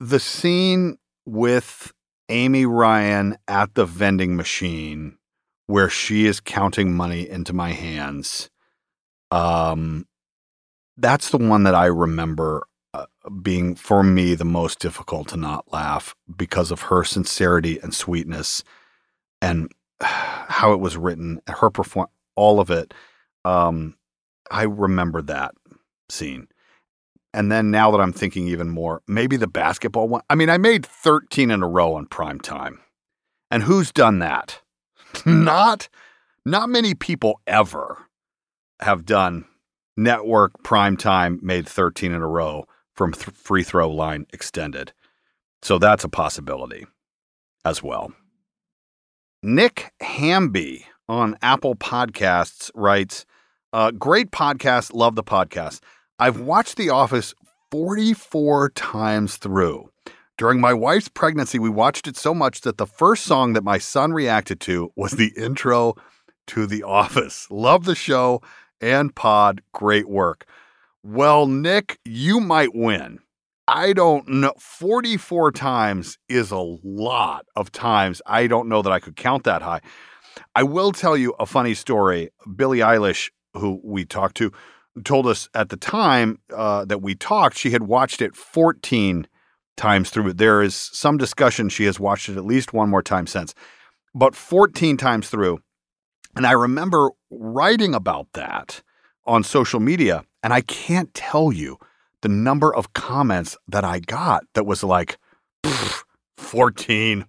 [0.01, 0.97] The scene
[1.27, 1.93] with
[2.31, 5.19] Amy Ryan at the vending machine
[5.67, 8.51] where she is counting money into my hands.
[9.31, 10.07] Um,
[10.97, 13.07] that's the one that I remember uh,
[13.43, 18.63] being for me the most difficult to not laugh because of her sincerity and sweetness
[19.41, 22.93] and how it was written, her perform, all of it.
[23.45, 23.97] Um,
[24.51, 25.55] I remember that
[26.09, 26.49] scene.
[27.35, 30.23] And then now that I'm thinking even more, maybe the basketball one.
[30.29, 32.81] I mean, I made 13 in a row on prime time.
[33.51, 34.62] And who's done that?
[35.27, 35.89] Not
[36.45, 37.99] not many people ever
[38.81, 39.45] have done
[39.97, 44.93] network prime time made 13 in a row from th- free throw line extended.
[45.63, 46.87] So that's a possibility
[47.65, 48.13] as well.
[49.43, 53.27] Nick Hamby on Apple Podcasts writes,
[53.73, 54.95] uh, Great podcast.
[54.95, 55.81] Love the podcast.
[56.19, 57.35] I've watched The Office
[57.71, 59.89] 44 times through.
[60.39, 63.79] During my wife's pregnancy, we watched it so much that the first song that my
[63.79, 65.95] son reacted to was the intro
[66.49, 67.47] to The Office.
[67.51, 68.41] Love the show
[68.81, 69.63] and pod.
[69.73, 70.47] Great work.
[71.03, 73.19] Well, Nick, you might win.
[73.69, 74.55] I don't know.
[74.59, 78.23] 44 times is a lot of times.
[78.27, 79.81] I don't know that I could count that high.
[80.55, 82.31] I will tell you a funny story.
[82.57, 84.51] Billie Eilish, who we talked to,
[85.05, 89.27] told us at the time uh, that we talked, she had watched it 14
[89.77, 90.29] times through.
[90.29, 90.39] it.
[90.39, 93.55] There is some discussion she has watched it at least one more time since,
[94.15, 95.61] but 14 times through.
[96.37, 98.83] And I remember writing about that
[99.27, 101.79] on social media, and I can't tell you
[102.23, 105.19] the number of comments that I got that was like,
[106.37, 107.27] 14,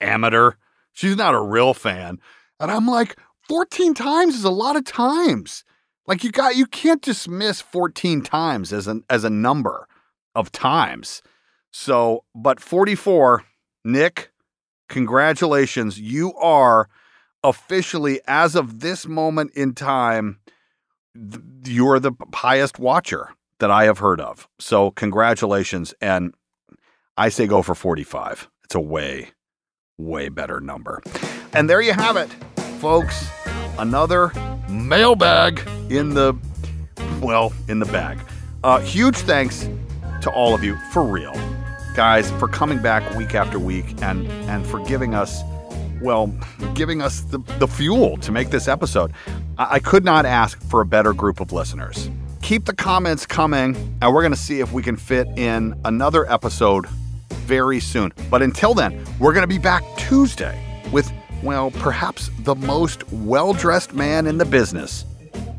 [0.00, 0.52] amateur.
[0.92, 2.18] She's not a real fan.
[2.60, 3.16] And I'm like,
[3.48, 5.64] 14 times is a lot of times.
[6.06, 9.88] Like you got you can't dismiss 14 times as an as a number
[10.34, 11.22] of times.
[11.76, 13.44] So, but 44,
[13.84, 14.30] Nick,
[14.88, 15.98] congratulations.
[15.98, 16.88] You are
[17.42, 20.38] officially as of this moment in time
[21.16, 24.48] th- you're the highest watcher that I have heard of.
[24.60, 26.32] So, congratulations and
[27.16, 28.48] I say go for 45.
[28.62, 29.32] It's a way
[29.98, 31.02] way better number.
[31.54, 32.28] And there you have it,
[32.78, 33.28] folks.
[33.78, 34.30] Another
[34.68, 35.60] mailbag
[35.90, 36.34] in the
[37.20, 38.20] well in the bag.
[38.62, 39.68] Uh, huge thanks
[40.20, 41.34] to all of you for real,
[41.94, 45.42] guys, for coming back week after week and and for giving us
[46.02, 46.26] well
[46.74, 49.12] giving us the, the fuel to make this episode.
[49.58, 52.10] I, I could not ask for a better group of listeners.
[52.42, 56.30] Keep the comments coming, and we're going to see if we can fit in another
[56.30, 56.86] episode
[57.30, 58.12] very soon.
[58.30, 60.60] But until then, we're going to be back Tuesday
[60.92, 61.10] with
[61.42, 65.04] well, perhaps the most well dressed man in the business,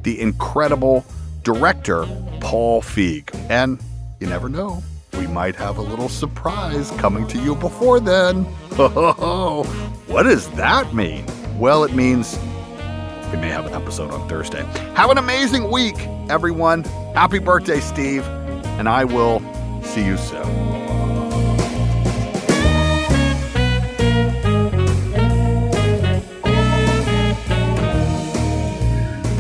[0.04, 1.06] the incredible
[1.44, 2.06] director,
[2.42, 3.30] Paul Feig.
[3.50, 3.80] And
[4.20, 4.84] you never know,
[5.26, 8.44] we might have a little surprise coming to you before then.
[8.76, 11.26] what does that mean?
[11.58, 12.38] Well, it means
[13.32, 14.64] we may have an episode on Thursday.
[14.96, 15.96] Have an amazing week,
[16.30, 16.84] everyone.
[17.14, 18.24] Happy birthday, Steve.
[18.78, 19.40] And I will
[19.84, 20.65] see you soon.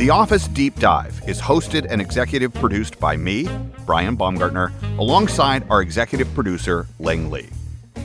[0.06, 3.49] The Office Deep Dive is hosted and executive produced by me,
[3.88, 7.49] Brian Baumgartner, alongside our executive producer, Ling Lee.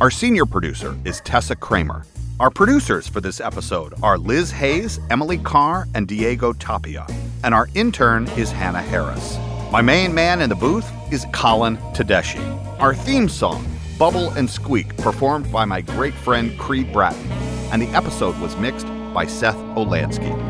[0.00, 2.06] Our senior producer is Tessa Kramer.
[2.40, 7.06] Our producers for this episode are Liz Hayes, Emily Carr, and Diego Tapia.
[7.44, 9.36] And our intern is Hannah Harris.
[9.70, 12.40] My main man in the booth is Colin Tedeschi.
[12.80, 13.62] Our theme song,
[13.98, 17.30] Bubble and Squeak, performed by my great friend Creed Bratton.
[17.70, 20.49] And the episode was mixed by Seth Olansky.